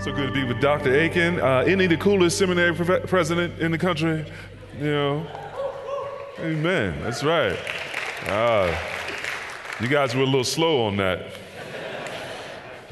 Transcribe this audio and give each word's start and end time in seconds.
So 0.00 0.12
good 0.12 0.26
to 0.26 0.32
be 0.32 0.44
with 0.44 0.60
Dr. 0.60 0.94
Akin. 0.94 1.40
Uh, 1.40 1.64
the 1.64 1.96
coolest 1.96 2.36
seminary 2.36 2.74
pre- 2.74 3.00
president 3.00 3.58
in 3.60 3.70
the 3.70 3.78
country? 3.78 4.26
You 4.78 4.84
know? 4.84 5.26
Amen. 6.40 7.00
That's 7.02 7.24
right. 7.24 7.58
Uh, 8.26 8.76
you 9.80 9.88
guys 9.88 10.14
were 10.14 10.22
a 10.22 10.26
little 10.26 10.44
slow 10.44 10.84
on 10.86 10.96
that. 10.98 11.38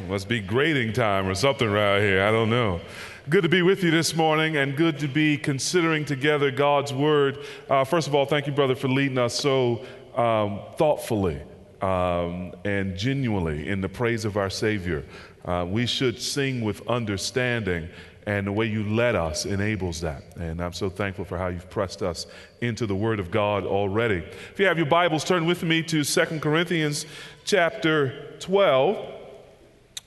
Must 0.09 0.29
be 0.29 0.41
grading 0.41 0.95
time 0.95 1.29
or 1.29 1.35
something 1.35 1.69
around 1.69 2.01
here. 2.01 2.25
I 2.25 2.31
don't 2.31 2.51
know. 2.51 2.81
Good 3.29 3.43
to 3.43 3.49
be 3.49 3.63
with 3.63 3.85
you 3.85 3.91
this 3.91 4.17
morning 4.17 4.57
and 4.57 4.77
good 4.77 4.99
to 4.99 5.09
be 5.09 5.37
considering 5.37 6.05
together 6.05 6.51
God's 6.51 6.93
Word. 6.93 7.39
Uh, 7.69 7.85
first 7.85 8.09
of 8.09 8.15
all, 8.15 8.25
thank 8.25 8.47
you, 8.47 8.53
brother, 8.53 8.75
for 8.75 8.89
leading 8.89 9.19
us 9.19 9.39
so 9.39 9.85
um, 10.17 10.61
thoughtfully 10.77 11.41
um, 11.83 12.53
and 12.65 12.97
genuinely 12.97 13.69
in 13.69 13.81
the 13.81 13.89
praise 13.89 14.25
of 14.25 14.37
our 14.37 14.51
Savior. 14.51 15.05
Uh, 15.45 15.67
we 15.69 15.87
should 15.87 16.21
sing 16.21 16.61
with 16.61 16.87
understanding, 16.89 17.89
and 18.27 18.47
the 18.47 18.53
way 18.53 18.67
you 18.67 18.85
led 18.85 19.17
us 19.17 19.45
enables 19.45 20.01
that. 20.01 20.23
And 20.37 20.61
I'm 20.61 20.73
so 20.73 20.89
thankful 20.89 21.25
for 21.25 21.37
how 21.37 21.49
you've 21.49 21.69
pressed 21.69 22.03
us 22.03 22.27
into 22.61 22.87
the 22.87 22.95
Word 22.95 23.19
of 23.19 23.31
God 23.31 23.65
already. 23.65 24.25
If 24.53 24.61
you 24.61 24.67
have 24.67 24.77
your 24.77 24.87
Bibles, 24.87 25.25
turn 25.25 25.45
with 25.45 25.65
me 25.65 25.83
to 25.85 26.05
2 26.05 26.25
Corinthians 26.41 27.07
chapter 27.45 28.37
12. 28.39 29.15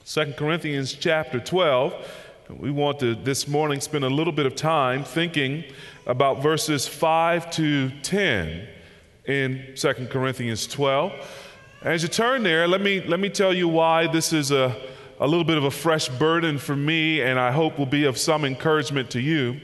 2 0.06 0.34
Corinthians 0.38 0.94
chapter 0.94 1.40
12. 1.40 1.94
We 2.50 2.72
want 2.72 3.00
to 3.00 3.16
this 3.16 3.48
morning 3.48 3.82
spend 3.82 4.06
a 4.06 4.10
little 4.10 4.32
bit 4.32 4.46
of 4.46 4.56
time 4.56 5.04
thinking 5.04 5.66
about 6.06 6.44
verses 6.44 6.88
5 6.88 7.50
to 7.52 7.90
10 8.02 8.68
in 9.26 9.74
2 9.76 9.94
Corinthians 10.10 10.68
12. 10.68 11.12
As 11.82 12.04
you 12.04 12.08
turn 12.08 12.44
there, 12.44 12.68
let 12.68 12.82
me, 12.82 13.02
let 13.02 13.20
me 13.20 13.30
tell 13.30 13.54
you 13.54 13.68
why 13.68 14.08
this 14.08 14.32
is 14.32 14.52
a 14.52 14.80
a 15.20 15.28
little 15.28 15.46
bit 15.46 15.58
of 15.58 15.64
a 15.64 15.72
fresh 15.72 16.10
burden 16.10 16.58
for 16.58 16.76
me, 16.76 17.22
and 17.22 17.40
I 17.40 17.52
hope 17.52 17.78
will 17.78 17.86
be 17.86 18.06
of 18.06 18.18
some 18.18 18.44
encouragement 18.44 19.12
to 19.12 19.22
you. 19.22 19.60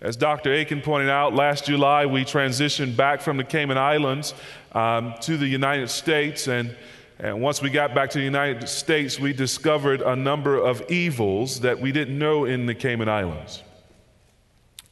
As 0.00 0.16
Dr. 0.16 0.52
Akin 0.52 0.80
pointed 0.82 1.10
out, 1.10 1.34
last 1.34 1.66
July 1.66 2.06
we 2.06 2.24
transitioned 2.24 2.96
back 2.96 3.20
from 3.20 3.36
the 3.36 3.44
Cayman 3.44 3.78
Islands 3.78 4.34
um, 4.72 5.14
to 5.22 5.36
the 5.36 5.46
United 5.46 5.90
States, 5.90 6.48
and, 6.48 6.74
and 7.18 7.40
once 7.40 7.62
we 7.62 7.70
got 7.70 7.94
back 7.94 8.10
to 8.10 8.18
the 8.18 8.24
United 8.24 8.68
States, 8.68 9.18
we 9.18 9.32
discovered 9.32 10.02
a 10.02 10.16
number 10.16 10.56
of 10.56 10.82
evils 10.90 11.60
that 11.60 11.78
we 11.78 11.92
didn't 11.92 12.18
know 12.18 12.44
in 12.44 12.66
the 12.66 12.74
Cayman 12.74 13.08
Islands 13.08 13.62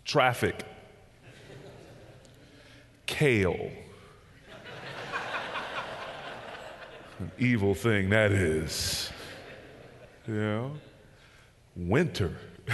traffic, 0.04 0.64
kale. 3.04 3.70
An 7.18 7.30
evil 7.38 7.74
thing 7.74 8.10
that 8.10 8.32
is 8.32 9.10
you 10.28 10.34
know, 10.34 10.72
winter. 11.74 12.36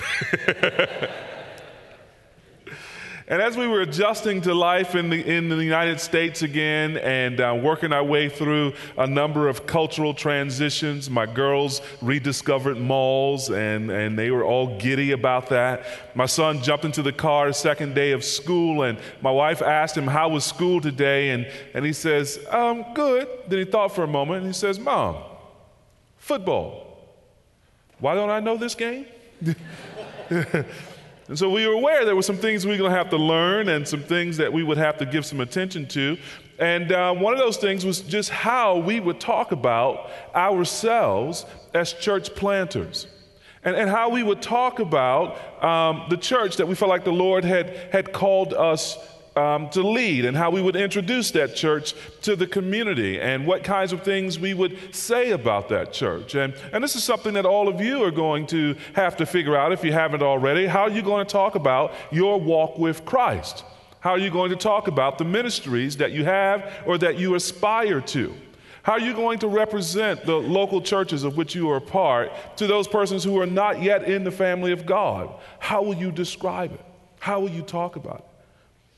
and 3.29 3.41
as 3.41 3.57
we 3.57 3.69
were 3.69 3.81
adjusting 3.81 4.41
to 4.41 4.53
life 4.53 4.97
in 4.97 5.09
the, 5.09 5.25
in 5.25 5.49
the 5.49 5.63
United 5.63 6.01
States 6.01 6.43
again 6.43 6.97
and 6.97 7.41
uh, 7.41 7.57
working 7.63 7.93
our 7.93 8.03
way 8.03 8.29
through 8.29 8.73
a 8.99 9.07
number 9.07 9.49
of 9.49 9.67
cultural 9.67 10.13
transitions, 10.13 11.09
my 11.09 11.27
girls 11.27 11.81
rediscovered 12.03 12.77
malls 12.77 13.51
and, 13.51 13.89
and 13.89 14.19
they 14.19 14.33
were 14.33 14.45
all 14.45 14.77
giddy 14.81 15.13
about 15.13 15.49
that. 15.51 15.87
My 16.17 16.27
son 16.27 16.61
jumped 16.61 16.85
into 16.85 17.03
the 17.03 17.13
car 17.13 17.53
second 17.53 17.95
day 17.95 18.11
of 18.11 18.25
school 18.25 18.83
and 18.83 18.99
my 19.23 19.31
wife 19.31 19.63
asked 19.63 19.97
him, 19.97 20.09
How 20.09 20.29
was 20.29 20.45
school 20.45 20.81
today? 20.81 21.31
And, 21.31 21.47
and 21.73 21.87
he 21.87 21.93
says, 21.93 22.41
um, 22.51 22.85
Good. 22.95 23.29
Then 23.47 23.61
he 23.61 23.65
thought 23.65 23.95
for 23.95 24.03
a 24.03 24.09
moment 24.09 24.39
and 24.39 24.49
he 24.49 24.59
says, 24.59 24.81
Mom, 24.81 25.23
football. 26.17 26.94
Why 28.05 28.15
don't 28.15 28.29
I 28.29 28.39
know 28.39 28.59
this 28.59 28.75
game? 28.75 29.07
and 30.29 30.67
so 31.33 31.49
we 31.49 31.67
were 31.67 31.73
aware 31.73 32.05
there 32.05 32.15
were 32.15 32.21
some 32.21 32.37
things 32.37 32.67
we 32.67 32.73
were 32.73 32.77
going 32.77 32.91
to 32.91 32.99
have 32.99 33.09
to 33.09 33.17
learn 33.17 33.71
and 33.71 33.89
some 33.89 34.03
things 34.03 34.37
that 34.37 34.53
we 34.53 34.63
would 34.63 34.77
have 34.77 34.99
to 34.99 35.07
give 35.07 35.25
some 35.25 35.41
attention 35.41 35.89
to. 35.89 36.19
And 36.59 36.93
uh, 36.93 37.15
one 37.15 37.33
of 37.33 37.39
those 37.39 37.57
things 37.57 37.83
was 37.83 38.03
just 38.03 38.29
how 38.29 38.77
we 38.77 39.01
would 39.01 39.21
talk 39.21 39.53
about 39.53 40.11
ourselves 40.35 41.47
as 41.73 41.95
church 41.95 42.35
planters. 42.35 43.07
And, 43.65 43.75
and 43.75 43.89
how 43.89 44.11
we 44.11 44.23
would 44.23 44.43
talk 44.43 44.81
about 44.81 45.65
um, 45.65 46.05
the 46.11 46.19
church 46.19 46.59
that 46.59 46.69
we 46.69 46.75
felt 46.75 46.91
like 46.91 47.05
the 47.05 47.11
Lord 47.11 47.43
had, 47.43 47.71
had 47.91 48.13
called 48.13 48.53
us 48.53 48.99
um, 49.37 49.69
to 49.71 49.83
lead 49.83 50.25
and 50.25 50.37
how 50.37 50.51
we 50.51 50.63
would 50.63 50.77
introduce 50.77 51.31
that 51.33 51.57
church 51.57 51.95
to 52.23 52.37
the 52.37 52.47
community 52.47 53.21
and 53.21 53.47
what 53.47 53.65
kinds 53.65 53.93
of 53.93 54.03
things 54.03 54.39
we 54.39 54.55
would 54.55 54.95
say 54.95 55.33
about 55.33 55.69
that 55.71 55.93
church. 55.93 56.35
And, 56.35 56.55
and 56.73 56.83
this 56.83 56.95
is 56.95 57.03
something 57.03 57.35
that 57.35 57.47
all 57.47 57.69
of 57.69 57.81
you 57.81 58.05
are 58.05 58.11
going 58.11 58.47
to 58.49 58.77
have 58.95 59.17
to 59.17 59.27
figure 59.27 59.57
out 59.57 59.73
if 59.73 59.85
you 59.85 59.93
haven't 59.93 60.23
already. 60.23 60.67
How 60.67 60.83
are 60.83 60.91
you 60.91 61.03
going 61.03 61.27
to 61.27 61.33
talk 61.33 61.55
about 61.55 61.95
your 62.13 62.41
walk 62.41 62.79
with 62.79 63.05
Christ? 63.05 63.65
How 64.01 64.11
are 64.11 64.19
you 64.19 64.31
going 64.31 64.51
to 64.51 64.57
talk 64.57 64.87
about 64.87 65.19
the 65.19 65.25
ministries 65.25 65.97
that 65.97 66.13
you 66.13 66.25
have 66.25 66.73
or 66.87 66.99
that 66.99 67.19
you 67.19 67.35
aspire 67.35 68.01
to? 68.03 68.35
How 68.83 68.93
are 68.93 69.01
you 69.01 69.15
going 69.15 69.39
to 69.39 69.49
represent 69.49 70.27
the 70.27 70.37
local 70.37 70.83
churches 70.83 71.25
of 71.25 71.39
which 71.39 71.55
you 71.55 71.71
are 71.71 71.79
a 71.79 71.81
part 71.81 72.31
to 72.59 72.67
those 72.67 72.87
persons 72.87 73.25
who 73.25 73.41
are 73.41 73.47
not 73.47 73.83
yet 73.83 74.05
in 74.05 74.23
the 74.23 74.31
family 74.31 74.73
of 74.73 74.85
God? 74.85 75.35
How 75.59 75.83
will 75.83 75.95
you 75.95 76.13
describe 76.13 76.75
it? 76.75 76.85
How 77.19 77.41
will 77.41 77.49
you 77.49 77.63
talk 77.63 77.97
about 77.97 78.19
it? 78.19 78.34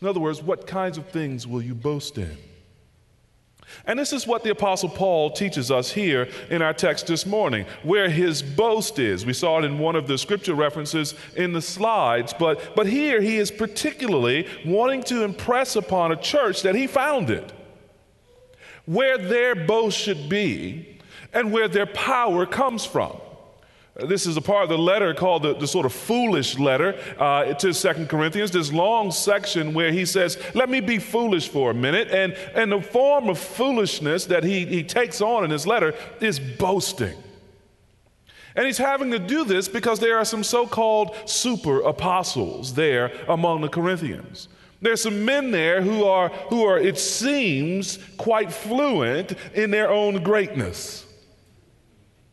In 0.01 0.09
other 0.09 0.21
words, 0.21 0.43
what 0.43 0.67
kinds 0.67 0.99
of 0.99 1.09
things 1.09 1.47
will 1.47 1.62
you 1.62 1.75
boast 1.75 2.19
in? 2.19 2.37
And 3.84 3.99
this 3.99 4.12
is 4.12 4.27
what 4.27 4.45
the 4.45 4.51
Apostle 4.51 4.89
Paul 4.89 5.31
teaches 5.31 5.71
us 5.71 5.91
here 5.91 6.29
in 6.51 6.62
our 6.62 6.73
text 6.73 7.07
this 7.07 7.27
morning, 7.27 7.67
where 7.83 8.09
his 8.09 8.43
boast 8.43 8.99
is. 8.99 9.27
We 9.27 9.33
saw 9.33 9.59
it 9.59 9.65
in 9.65 9.79
one 9.79 9.97
of 9.97 10.07
the 10.07 10.19
scripture 10.19 10.55
references 10.55 11.15
in 11.34 11.53
the 11.53 11.62
slides, 11.62 12.33
but, 12.39 12.77
but 12.77 12.87
here 12.87 13.21
he 13.21 13.37
is 13.37 13.51
particularly 13.51 14.47
wanting 14.65 15.03
to 15.05 15.25
impress 15.25 15.77
upon 15.77 16.13
a 16.13 16.17
church 16.17 16.63
that 16.63 16.75
he 16.75 16.87
founded, 16.87 17.53
where 18.84 19.19
their 19.19 19.55
boast 19.55 19.99
should 19.99 20.28
be 20.28 20.99
and 21.33 21.53
where 21.53 21.69
their 21.69 21.87
power 21.87 22.47
comes 22.47 22.87
from. 22.87 23.17
This 23.99 24.27
is 24.27 24.37
a 24.37 24.43
part 24.43 24.65
of 24.65 24.69
the 24.69 24.77
letter 24.77 25.15
called 25.15 25.43
the, 25.43 25.55
the 25.55 25.67
sort 25.67 25.87
of 25.87 25.93
foolish 25.93 26.59
letter 26.59 27.01
uh, 27.19 27.55
to 27.55 27.73
Second 27.73 28.11
Corinthians, 28.11 28.51
this 28.51 28.71
long 28.71 29.11
section 29.11 29.73
where 29.73 29.91
he 29.91 30.05
says, 30.05 30.37
Let 30.55 30.69
me 30.69 30.81
be 30.81 30.99
foolish 30.99 31.49
for 31.49 31.71
a 31.71 31.75
minute. 31.75 32.11
And, 32.11 32.34
and 32.55 32.71
the 32.71 32.83
form 32.83 33.31
of 33.31 33.39
foolishness 33.39 34.27
that 34.27 34.45
he, 34.45 34.67
he 34.67 34.83
takes 34.83 35.23
on 35.23 35.45
in 35.45 35.51
his 35.51 35.67
letter 35.67 35.95
is 36.21 36.39
boasting. 36.39 37.17
And 38.55 38.67
he's 38.67 38.79
having 38.79 39.11
to 39.12 39.19
do 39.19 39.45
this 39.45 39.67
because 39.67 39.99
there 39.99 40.19
are 40.19 40.27
some 40.27 40.45
so 40.45 40.67
called 40.67 41.17
super 41.25 41.81
apostles 41.81 42.75
there 42.75 43.13
among 43.28 43.63
the 43.63 43.69
Corinthians. 43.69 44.49
There's 44.83 45.03
some 45.03 45.25
men 45.25 45.53
there 45.53 45.81
who 45.81 46.05
are, 46.05 46.28
who 46.28 46.65
are, 46.65 46.78
it 46.78 46.99
seems, 46.99 47.99
quite 48.19 48.53
fluent 48.53 49.33
in 49.55 49.71
their 49.71 49.91
own 49.91 50.23
greatness 50.23 51.06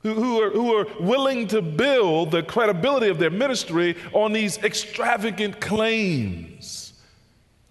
who, 0.03 0.13
who, 0.13 0.41
are, 0.41 0.49
who 0.49 0.75
are 0.75 0.87
willing 0.99 1.47
to 1.47 1.61
build 1.61 2.31
the 2.31 2.43
credibility 2.43 3.07
of 3.07 3.17
their 3.17 3.31
ministry 3.31 3.95
on 4.11 4.33
these 4.33 4.57
extravagant 4.59 5.59
claims 5.61 6.94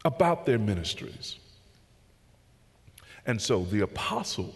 about 0.04 0.46
their 0.46 0.58
ministries. 0.58 1.36
And 3.26 3.40
so 3.40 3.64
the 3.64 3.82
apostle 3.82 4.54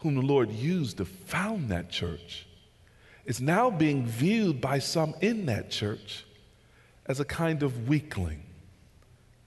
whom 0.00 0.16
the 0.16 0.22
Lord 0.22 0.50
used 0.50 0.98
to 0.98 1.04
found 1.04 1.70
that 1.70 1.88
church 1.88 2.46
is 3.24 3.40
now 3.40 3.70
being 3.70 4.04
viewed 4.06 4.60
by 4.60 4.78
some 4.78 5.14
in 5.20 5.46
that 5.46 5.70
church 5.70 6.24
as 7.06 7.20
a 7.20 7.24
kind 7.24 7.62
of 7.62 7.88
weakling, 7.88 8.42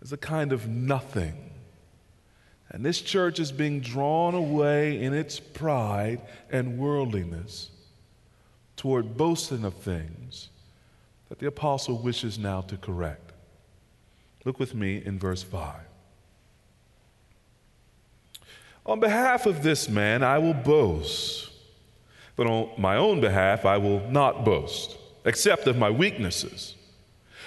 as 0.01 0.12
a 0.12 0.18
kind 0.18 0.51
of 0.54 0.68
nothing 0.68 1.50
and 2.71 2.85
this 2.85 3.01
church 3.01 3.39
is 3.39 3.51
being 3.51 3.81
drawn 3.81 4.33
away 4.33 5.01
in 5.01 5.13
its 5.13 5.39
pride 5.39 6.21
and 6.50 6.77
worldliness 6.77 7.69
toward 8.77 9.18
boasting 9.18 9.63
of 9.65 9.73
things 9.75 10.50
that 11.29 11.39
the 11.39 11.47
apostle 11.47 11.97
wishes 11.97 12.39
now 12.39 12.62
to 12.62 12.77
correct. 12.77 13.33
Look 14.45 14.59
with 14.59 14.73
me 14.73 15.03
in 15.06 15.19
verse 15.19 15.44
5. 15.44 15.75
On 18.85 19.00
behalf 19.00 19.45
of 19.45 19.62
this 19.62 19.88
man, 19.88 20.23
I 20.23 20.39
will 20.39 20.56
boast, 20.56 21.51
but 22.35 22.47
on 22.47 22.71
my 22.77 22.95
own 22.95 23.21
behalf, 23.21 23.65
I 23.65 23.77
will 23.77 24.00
not 24.09 24.44
boast. 24.44 24.97
except 25.25 25.68
of 25.68 25.77
my 25.77 25.89
weaknesses. 25.89 26.75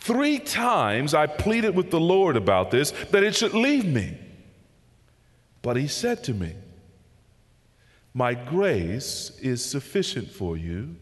Three 0.00 0.38
times 0.38 1.12
I 1.12 1.26
pleaded 1.26 1.76
with 1.76 1.90
the 1.90 2.00
Lord 2.00 2.36
about 2.36 2.70
this, 2.70 2.90
that 3.10 3.22
it 3.22 3.36
should 3.36 3.52
leave 3.52 3.84
me. 3.84 4.16
But 5.60 5.76
he 5.76 5.88
said 5.88 6.24
to 6.24 6.34
me, 6.34 6.54
My 8.14 8.32
grace 8.32 9.30
is 9.42 9.62
sufficient 9.62 10.30
for 10.30 10.56
you, 10.56 10.96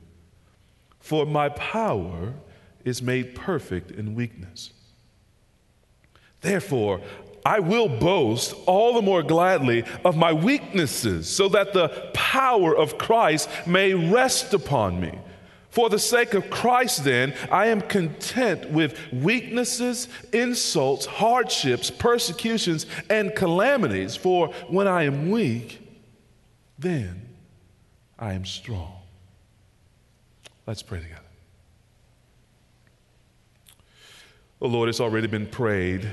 for 0.99 1.25
my 1.25 1.49
power 1.50 2.35
is 2.85 3.00
made 3.00 3.37
perfect 3.37 3.93
in 3.93 4.17
weakness. 4.17 4.73
Therefore, 6.41 7.01
I 7.47 7.61
will 7.61 7.89
boast 7.89 8.53
all 8.67 8.94
the 8.94 9.03
more 9.03 9.23
gladly 9.23 9.85
of 10.05 10.17
my 10.17 10.33
weaknesses, 10.33 11.29
so 11.29 11.49
that 11.51 11.73
the 11.73 12.11
power 12.15 12.77
of 12.77 12.99
Christ 12.99 13.49
may 13.65 13.94
rest 13.94 14.55
upon 14.55 15.01
me. 15.01 15.12
For 15.70 15.91
the 15.91 15.99
sake 15.99 16.35
of 16.35 16.49
Christ, 16.49 17.05
then, 17.05 17.35
I 17.50 17.67
am 17.67 17.82
content 17.82 18.70
with 18.70 18.99
weaknesses, 19.12 20.09
insults, 20.32 21.05
hardships, 21.05 21.91
persecutions, 21.91 22.87
and 23.11 23.35
calamities. 23.35 24.17
For 24.17 24.49
when 24.69 24.88
I 24.88 25.03
am 25.03 25.31
weak, 25.31 25.81
then 26.79 27.29
I 28.19 28.32
am 28.32 28.44
strong. 28.44 28.94
Let's 30.67 30.82
pray 30.82 31.00
together. 31.00 31.23
Oh 34.61 34.69
Lord, 34.69 34.88
it's 34.88 35.00
already 35.00 35.29
been 35.29 35.47
prayed 35.47 36.09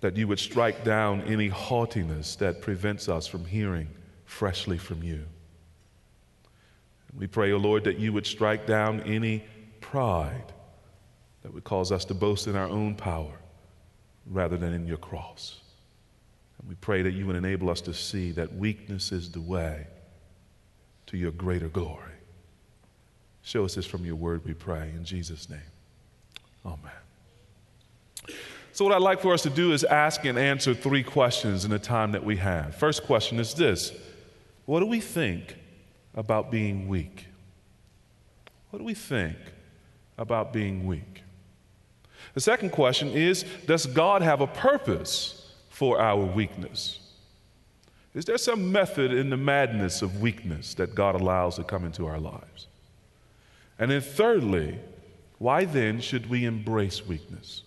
that 0.00 0.16
you 0.16 0.28
would 0.28 0.38
strike 0.38 0.84
down 0.84 1.22
any 1.22 1.48
haughtiness 1.48 2.36
that 2.36 2.62
prevents 2.62 3.08
us 3.08 3.26
from 3.26 3.44
hearing 3.44 3.88
freshly 4.24 4.78
from 4.78 5.02
you. 5.02 5.24
We 7.16 7.26
pray, 7.26 7.52
O 7.52 7.56
oh 7.56 7.58
Lord, 7.58 7.84
that 7.84 7.98
you 7.98 8.12
would 8.12 8.26
strike 8.26 8.66
down 8.66 9.00
any 9.02 9.44
pride 9.80 10.52
that 11.42 11.52
would 11.52 11.64
cause 11.64 11.92
us 11.92 12.04
to 12.06 12.14
boast 12.14 12.46
in 12.46 12.56
our 12.56 12.68
own 12.68 12.94
power 12.94 13.38
rather 14.26 14.56
than 14.56 14.72
in 14.72 14.86
your 14.86 14.96
cross. 14.96 15.60
And 16.58 16.68
we 16.68 16.74
pray 16.76 17.02
that 17.02 17.12
you 17.12 17.26
would 17.26 17.36
enable 17.36 17.70
us 17.70 17.80
to 17.82 17.94
see 17.94 18.32
that 18.32 18.54
weakness 18.54 19.12
is 19.12 19.30
the 19.30 19.40
way 19.40 19.86
to 21.06 21.16
your 21.16 21.30
greater 21.30 21.68
glory. 21.68 22.12
Show 23.42 23.64
us 23.64 23.74
this 23.74 23.86
from 23.86 24.04
your 24.06 24.16
word, 24.16 24.44
we 24.44 24.54
pray, 24.54 24.90
in 24.96 25.04
Jesus' 25.04 25.50
name. 25.50 25.60
Amen. 26.64 26.78
So, 28.72 28.84
what 28.84 28.94
I'd 28.94 29.02
like 29.02 29.20
for 29.20 29.34
us 29.34 29.42
to 29.42 29.50
do 29.50 29.72
is 29.72 29.84
ask 29.84 30.24
and 30.24 30.38
answer 30.38 30.74
three 30.74 31.02
questions 31.02 31.64
in 31.64 31.70
the 31.70 31.78
time 31.78 32.12
that 32.12 32.24
we 32.24 32.38
have. 32.38 32.74
First 32.74 33.04
question 33.04 33.38
is 33.38 33.54
this 33.54 33.92
What 34.64 34.80
do 34.80 34.86
we 34.86 35.00
think 35.00 35.56
about 36.14 36.50
being 36.50 36.88
weak? 36.88 37.26
What 38.70 38.78
do 38.78 38.84
we 38.84 38.94
think 38.94 39.36
about 40.18 40.52
being 40.52 40.86
weak? 40.86 41.22
The 42.34 42.40
second 42.40 42.70
question 42.70 43.08
is 43.10 43.44
Does 43.66 43.86
God 43.86 44.22
have 44.22 44.40
a 44.40 44.46
purpose 44.46 45.52
for 45.68 46.00
our 46.00 46.24
weakness? 46.24 47.00
Is 48.14 48.24
there 48.24 48.38
some 48.38 48.70
method 48.70 49.12
in 49.12 49.30
the 49.30 49.36
madness 49.36 50.00
of 50.00 50.20
weakness 50.20 50.74
that 50.74 50.94
God 50.94 51.20
allows 51.20 51.56
to 51.56 51.64
come 51.64 51.84
into 51.84 52.06
our 52.06 52.20
lives? 52.20 52.68
And 53.78 53.90
then, 53.90 54.00
thirdly, 54.00 54.78
why 55.38 55.64
then 55.64 56.00
should 56.00 56.30
we 56.30 56.44
embrace 56.44 57.04
weakness? 57.04 57.62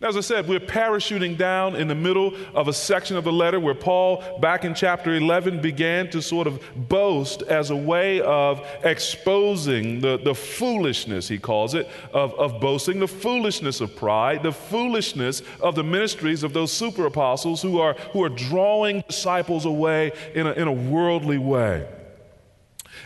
Now, 0.00 0.08
as 0.08 0.16
I 0.16 0.20
said, 0.20 0.46
we're 0.46 0.60
parachuting 0.60 1.38
down 1.38 1.74
in 1.74 1.88
the 1.88 1.94
middle 1.94 2.34
of 2.54 2.68
a 2.68 2.72
section 2.72 3.16
of 3.16 3.24
the 3.24 3.32
letter 3.32 3.58
where 3.58 3.74
Paul, 3.74 4.38
back 4.40 4.64
in 4.64 4.74
chapter 4.74 5.14
11, 5.14 5.62
began 5.62 6.10
to 6.10 6.20
sort 6.20 6.46
of 6.46 6.62
boast 6.76 7.42
as 7.42 7.70
a 7.70 7.76
way 7.76 8.20
of 8.20 8.66
exposing 8.84 10.00
the, 10.00 10.18
the 10.18 10.34
foolishness, 10.34 11.28
he 11.28 11.38
calls 11.38 11.74
it, 11.74 11.88
of, 12.12 12.34
of 12.34 12.60
boasting, 12.60 12.98
the 12.98 13.08
foolishness 13.08 13.80
of 13.80 13.96
pride, 13.96 14.42
the 14.42 14.52
foolishness 14.52 15.42
of 15.60 15.74
the 15.74 15.84
ministries 15.84 16.42
of 16.42 16.52
those 16.52 16.72
super 16.72 17.06
apostles 17.06 17.62
who 17.62 17.80
are, 17.80 17.94
who 18.12 18.22
are 18.22 18.28
drawing 18.28 19.02
disciples 19.08 19.64
away 19.64 20.12
in 20.34 20.46
a, 20.46 20.52
in 20.52 20.68
a 20.68 20.72
worldly 20.72 21.38
way. 21.38 21.86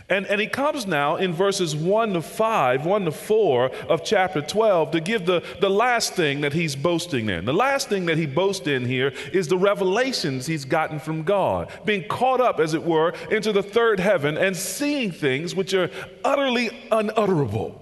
And, 0.09 0.25
and 0.27 0.41
he 0.41 0.47
comes 0.47 0.85
now 0.85 1.15
in 1.15 1.33
verses 1.33 1.75
1 1.75 2.13
to 2.13 2.21
5, 2.21 2.85
1 2.85 3.05
to 3.05 3.11
4 3.11 3.65
of 3.89 4.03
chapter 4.03 4.41
12 4.41 4.91
to 4.91 4.99
give 4.99 5.25
the, 5.25 5.43
the 5.59 5.69
last 5.69 6.13
thing 6.13 6.41
that 6.41 6.53
he's 6.53 6.75
boasting 6.75 7.29
in. 7.29 7.45
The 7.45 7.53
last 7.53 7.89
thing 7.89 8.05
that 8.05 8.17
he 8.17 8.25
boasts 8.25 8.67
in 8.67 8.85
here 8.85 9.13
is 9.33 9.47
the 9.47 9.57
revelations 9.57 10.45
he's 10.47 10.65
gotten 10.65 10.99
from 10.99 11.23
God, 11.23 11.69
being 11.85 12.07
caught 12.07 12.41
up, 12.41 12.59
as 12.59 12.73
it 12.73 12.83
were, 12.83 13.13
into 13.29 13.51
the 13.51 13.63
third 13.63 13.99
heaven 13.99 14.37
and 14.37 14.55
seeing 14.55 15.11
things 15.11 15.55
which 15.55 15.73
are 15.73 15.89
utterly 16.23 16.69
unutterable 16.91 17.81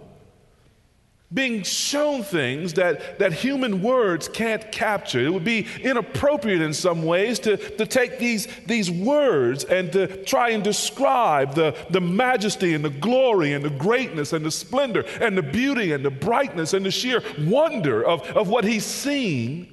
being 1.31 1.61
shown 1.61 2.23
things 2.23 2.73
that, 2.73 3.19
that 3.19 3.31
human 3.31 3.83
words 3.83 4.27
can't 4.27 4.71
capture. 4.71 5.19
It 5.19 5.31
would 5.31 5.43
be 5.43 5.67
inappropriate 5.81 6.61
in 6.61 6.73
some 6.73 7.03
ways 7.03 7.37
to, 7.39 7.57
to 7.57 7.85
take 7.85 8.17
these, 8.17 8.47
these 8.65 8.89
words 8.89 9.63
and 9.63 9.91
to 9.91 10.23
try 10.25 10.49
and 10.49 10.63
describe 10.63 11.53
the, 11.53 11.75
the 11.91 12.01
majesty 12.01 12.73
and 12.73 12.83
the 12.83 12.89
glory 12.89 13.53
and 13.53 13.63
the 13.63 13.69
greatness 13.69 14.33
and 14.33 14.43
the 14.43 14.51
splendor 14.51 15.05
and 15.21 15.37
the 15.37 15.43
beauty 15.43 15.91
and 15.91 16.03
the 16.03 16.09
brightness 16.09 16.73
and 16.73 16.83
the 16.83 16.91
sheer 16.91 17.21
wonder 17.41 18.03
of, 18.03 18.23
of 18.31 18.49
what 18.49 18.63
he's 18.63 18.85
seen 18.85 19.71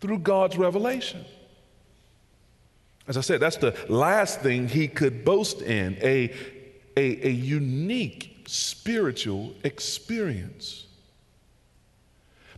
through 0.00 0.18
God's 0.20 0.56
revelation. 0.56 1.22
As 3.06 3.18
I 3.18 3.20
said, 3.20 3.40
that's 3.40 3.58
the 3.58 3.76
last 3.88 4.40
thing 4.40 4.68
he 4.68 4.88
could 4.88 5.22
boast 5.22 5.60
in 5.60 5.98
a, 6.00 6.34
a, 6.96 7.26
a 7.26 7.30
unique 7.30 8.35
spiritual 8.46 9.54
experience. 9.64 10.86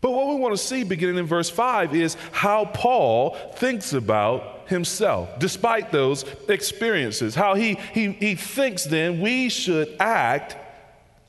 But 0.00 0.12
what 0.12 0.28
we 0.28 0.36
want 0.36 0.54
to 0.56 0.62
see 0.62 0.84
beginning 0.84 1.18
in 1.18 1.26
verse 1.26 1.50
5 1.50 1.94
is 1.94 2.16
how 2.30 2.66
Paul 2.66 3.34
thinks 3.56 3.92
about 3.92 4.68
himself, 4.68 5.38
despite 5.38 5.90
those 5.90 6.24
experiences. 6.48 7.34
How 7.34 7.54
he, 7.54 7.74
he, 7.92 8.12
he 8.12 8.34
thinks 8.34 8.84
then 8.84 9.20
we 9.20 9.48
should 9.48 9.96
act 9.98 10.56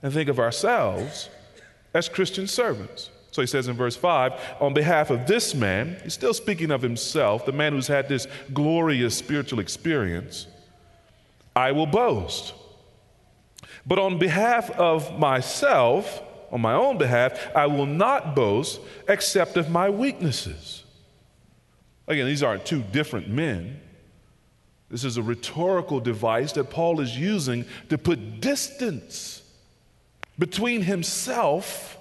and 0.03 0.13
think 0.13 0.29
of 0.29 0.39
ourselves 0.39 1.29
as 1.93 2.07
Christian 2.07 2.47
servants. 2.47 3.09
So 3.31 3.41
he 3.41 3.47
says 3.47 3.67
in 3.67 3.75
verse 3.75 3.95
5 3.95 4.57
on 4.59 4.73
behalf 4.73 5.09
of 5.09 5.25
this 5.25 5.55
man, 5.55 5.97
he's 6.03 6.13
still 6.13 6.33
speaking 6.33 6.71
of 6.71 6.81
himself, 6.81 7.45
the 7.45 7.51
man 7.51 7.73
who's 7.73 7.87
had 7.87 8.07
this 8.07 8.27
glorious 8.53 9.15
spiritual 9.15 9.59
experience, 9.59 10.47
I 11.55 11.71
will 11.71 11.85
boast. 11.85 12.53
But 13.89 13.97
on 13.97 14.19
behalf 14.19 14.69
of 14.69 15.17
myself, 15.17 16.21
on 16.51 16.61
my 16.61 16.73
own 16.73 16.99
behalf, 16.99 17.49
I 17.55 17.65
will 17.65 17.87
not 17.87 18.35
boast 18.35 18.79
except 19.07 19.57
of 19.57 19.71
my 19.71 19.89
weaknesses. 19.89 20.83
Again, 22.07 22.27
these 22.27 22.43
aren't 22.43 22.67
two 22.67 22.83
different 22.83 23.29
men. 23.29 23.81
This 24.91 25.03
is 25.03 25.17
a 25.17 25.23
rhetorical 25.23 25.99
device 25.99 26.51
that 26.51 26.69
Paul 26.69 27.01
is 27.01 27.17
using 27.17 27.65
to 27.89 27.97
put 27.97 28.39
distance 28.39 29.41
between 30.37 30.83
himself, 30.83 31.97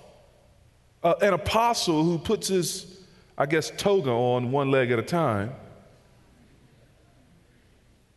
uh, 1.03 1.15
an 1.23 1.33
apostle 1.33 2.05
who 2.05 2.19
puts 2.19 2.49
his, 2.49 3.01
I 3.39 3.47
guess, 3.47 3.73
toga 3.79 4.11
on 4.11 4.53
one 4.53 4.71
leg 4.71 4.91
at 4.91 4.99
a 4.99 5.03
time, 5.03 5.55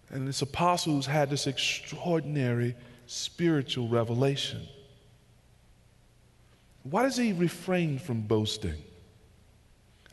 and 0.09 0.27
this 0.27 0.41
apostle 0.41 0.95
who's 0.95 1.05
had 1.05 1.29
this 1.29 1.47
extraordinary 1.47 2.75
spiritual 3.11 3.89
revelation. 3.89 4.65
Why 6.83 7.03
does 7.03 7.17
he 7.17 7.33
refrain 7.33 7.99
from 7.99 8.21
boasting? 8.21 8.81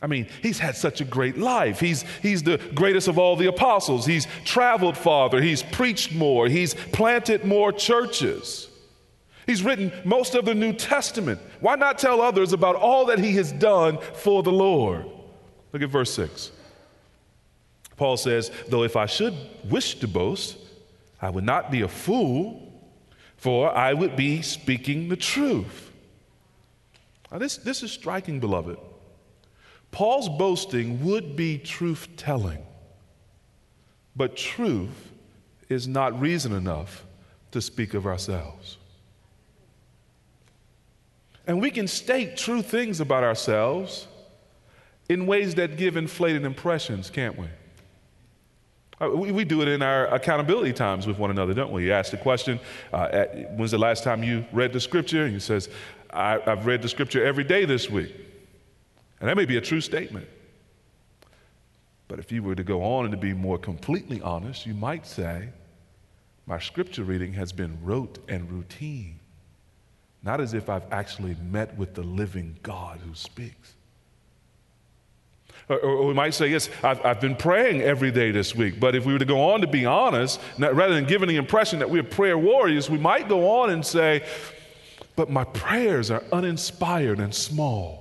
I 0.01 0.07
mean, 0.07 0.27
he's 0.41 0.59
had 0.59 0.75
such 0.75 0.99
a 0.99 1.05
great 1.05 1.37
life. 1.37 1.79
He's, 1.79 2.03
he's 2.21 2.43
the 2.43 2.57
greatest 2.75 3.07
of 3.07 3.17
all 3.17 3.37
the 3.37 3.47
apostles. 3.47 4.05
He's 4.05 4.27
traveled 4.43 4.97
farther. 4.97 5.41
He's 5.41 5.63
preached 5.63 6.13
more. 6.13 6.47
He's 6.47 6.73
planted 6.73 7.45
more 7.45 7.71
churches. 7.71 8.67
He's 9.47 9.63
written 9.63 9.93
most 10.03 10.35
of 10.35 10.43
the 10.43 10.53
New 10.53 10.73
Testament. 10.73 11.39
Why 11.61 11.75
not 11.75 11.99
tell 11.99 12.19
others 12.19 12.51
about 12.51 12.75
all 12.75 13.05
that 13.05 13.19
he 13.19 13.31
has 13.35 13.53
done 13.53 13.97
for 14.13 14.43
the 14.43 14.51
Lord? 14.51 15.05
Look 15.71 15.81
at 15.81 15.89
verse 15.89 16.13
6. 16.13 16.51
Paul 17.95 18.17
says, 18.17 18.51
Though 18.67 18.83
if 18.83 18.97
I 18.97 19.05
should 19.05 19.35
wish 19.69 19.95
to 19.99 20.07
boast, 20.07 20.57
I 21.21 21.29
would 21.29 21.45
not 21.45 21.71
be 21.71 21.81
a 21.81 21.87
fool 21.87 22.68
for 23.39 23.73
I 23.73 23.93
would 23.93 24.17
be 24.17 24.41
speaking 24.41 25.07
the 25.07 25.15
truth. 25.15 25.91
Now, 27.31 27.37
this, 27.37 27.55
this 27.55 27.83
is 27.83 27.91
striking, 27.91 28.41
beloved. 28.41 28.77
Paul's 29.91 30.27
boasting 30.27 31.05
would 31.05 31.35
be 31.35 31.57
truth 31.57 32.09
telling, 32.17 32.63
but 34.15 34.35
truth 34.35 35.11
is 35.69 35.87
not 35.87 36.19
reason 36.19 36.51
enough 36.51 37.05
to 37.51 37.61
speak 37.61 37.93
of 37.93 38.05
ourselves. 38.05 38.77
And 41.47 41.61
we 41.61 41.71
can 41.71 41.87
state 41.87 42.35
true 42.35 42.61
things 42.61 42.99
about 42.99 43.23
ourselves 43.23 44.07
in 45.07 45.25
ways 45.25 45.55
that 45.55 45.77
give 45.77 45.95
inflated 45.95 46.43
impressions, 46.43 47.09
can't 47.09 47.37
we? 47.37 47.47
Uh, 49.01 49.09
we, 49.09 49.31
we, 49.31 49.45
do 49.45 49.61
it 49.61 49.67
in 49.67 49.81
our 49.81 50.07
accountability 50.07 50.73
times 50.73 51.07
with 51.07 51.17
one 51.17 51.31
another, 51.31 51.53
don't 51.53 51.71
we? 51.71 51.85
You 51.85 51.93
ask 51.93 52.11
the 52.11 52.17
question, 52.17 52.59
uh, 52.91 53.07
at, 53.11 53.53
when's 53.53 53.71
the 53.71 53.77
last 53.77 54.03
time 54.03 54.23
you 54.23 54.45
read 54.51 54.73
the 54.73 54.79
scripture? 54.79 55.23
And 55.23 55.33
he 55.33 55.39
says, 55.39 55.69
I, 56.11 56.39
I've 56.45 56.65
read 56.65 56.81
the 56.81 56.89
scripture 56.89 57.23
every 57.25 57.45
day 57.45 57.63
this 57.63 57.89
week. 57.89 58.13
And 59.19 59.29
that 59.29 59.37
may 59.37 59.45
be 59.45 59.57
a 59.57 59.61
true 59.61 59.81
statement. 59.81 60.27
But 62.09 62.19
if 62.19 62.31
you 62.31 62.43
were 62.43 62.55
to 62.55 62.63
go 62.63 62.83
on 62.83 63.05
and 63.05 63.11
to 63.11 63.17
be 63.17 63.33
more 63.33 63.57
completely 63.57 64.21
honest, 64.21 64.65
you 64.65 64.73
might 64.73 65.05
say, 65.05 65.49
my 66.45 66.59
scripture 66.59 67.03
reading 67.03 67.33
has 67.33 67.53
been 67.53 67.77
rote 67.83 68.17
and 68.27 68.51
routine, 68.51 69.19
not 70.23 70.41
as 70.41 70.53
if 70.53 70.69
I've 70.69 70.91
actually 70.91 71.35
met 71.49 71.77
with 71.77 71.93
the 71.93 72.01
living 72.01 72.57
God 72.63 72.99
who 73.05 73.13
speaks. 73.13 73.75
Or, 75.69 75.79
or, 75.79 76.07
we 76.07 76.15
might 76.15 76.33
say, 76.33 76.47
yes, 76.47 76.67
I've, 76.83 77.05
I've, 77.05 77.21
been 77.21 77.35
praying 77.35 77.81
every 77.81 78.09
day 78.09 78.31
this 78.31 78.55
week. 78.55 78.79
But 78.79 78.95
if 78.95 79.05
we 79.05 79.13
were 79.13 79.19
to 79.19 79.25
go 79.25 79.51
on 79.51 79.61
to 79.61 79.67
be 79.67 79.85
honest, 79.85 80.41
not, 80.57 80.75
rather 80.75 80.95
than 80.95 81.05
giving 81.05 81.29
the 81.29 81.35
impression 81.35 81.77
that 81.79 81.89
we're 81.89 82.01
prayer 82.01 82.39
warriors, 82.39 82.89
we 82.89 82.97
might 82.97 83.29
go 83.29 83.61
on 83.61 83.69
and 83.69 83.85
say, 83.85 84.25
but 85.15 85.29
my 85.29 85.43
prayers 85.43 86.09
are 86.09 86.23
uninspired 86.31 87.19
and 87.19 87.35
small. 87.35 87.99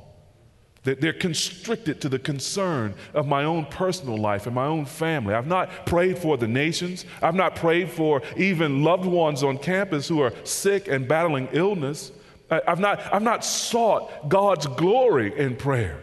They're 0.84 1.12
constricted 1.12 2.00
to 2.00 2.08
the 2.08 2.18
concern 2.18 2.94
of 3.12 3.26
my 3.26 3.44
own 3.44 3.66
personal 3.66 4.16
life 4.16 4.46
and 4.46 4.54
my 4.54 4.64
own 4.64 4.86
family. 4.86 5.34
I've 5.34 5.46
not 5.46 5.84
prayed 5.84 6.16
for 6.16 6.38
the 6.38 6.48
nations. 6.48 7.04
I've 7.20 7.34
not 7.34 7.56
prayed 7.56 7.90
for 7.90 8.22
even 8.38 8.82
loved 8.82 9.04
ones 9.04 9.42
on 9.42 9.58
campus 9.58 10.08
who 10.08 10.22
are 10.22 10.32
sick 10.44 10.88
and 10.88 11.06
battling 11.06 11.48
illness. 11.52 12.12
I've 12.50 12.80
not, 12.80 13.00
I've 13.12 13.22
not 13.22 13.44
sought 13.44 14.30
God's 14.30 14.66
glory 14.66 15.36
in 15.38 15.56
prayer. 15.56 16.02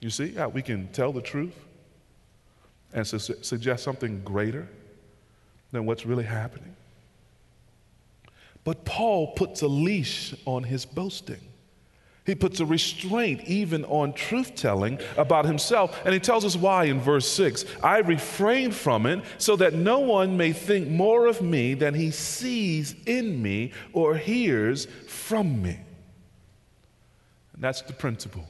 You 0.00 0.10
see 0.10 0.32
how 0.32 0.48
we 0.48 0.62
can 0.62 0.88
tell 0.88 1.12
the 1.12 1.22
truth 1.22 1.54
and 2.92 3.06
su- 3.06 3.18
suggest 3.18 3.82
something 3.82 4.22
greater 4.22 4.68
than 5.72 5.86
what's 5.86 6.06
really 6.06 6.24
happening? 6.24 6.76
But 8.64 8.84
Paul 8.84 9.28
puts 9.28 9.62
a 9.62 9.68
leash 9.68 10.34
on 10.44 10.64
his 10.64 10.84
boasting. 10.84 11.40
He 12.26 12.34
puts 12.34 12.58
a 12.58 12.66
restraint 12.66 13.42
even 13.44 13.84
on 13.84 14.12
truth 14.12 14.56
telling 14.56 14.98
about 15.16 15.44
himself. 15.44 16.00
And 16.04 16.12
he 16.12 16.18
tells 16.18 16.44
us 16.44 16.56
why 16.56 16.86
in 16.86 17.00
verse 17.00 17.28
6 17.30 17.64
I 17.82 17.98
refrain 17.98 18.72
from 18.72 19.06
it 19.06 19.22
so 19.38 19.54
that 19.56 19.74
no 19.74 20.00
one 20.00 20.36
may 20.36 20.52
think 20.52 20.88
more 20.88 21.26
of 21.26 21.40
me 21.40 21.74
than 21.74 21.94
he 21.94 22.10
sees 22.10 22.96
in 23.06 23.40
me 23.40 23.72
or 23.92 24.16
hears 24.16 24.86
from 25.06 25.62
me. 25.62 25.78
And 27.54 27.62
that's 27.62 27.82
the 27.82 27.92
principle. 27.92 28.48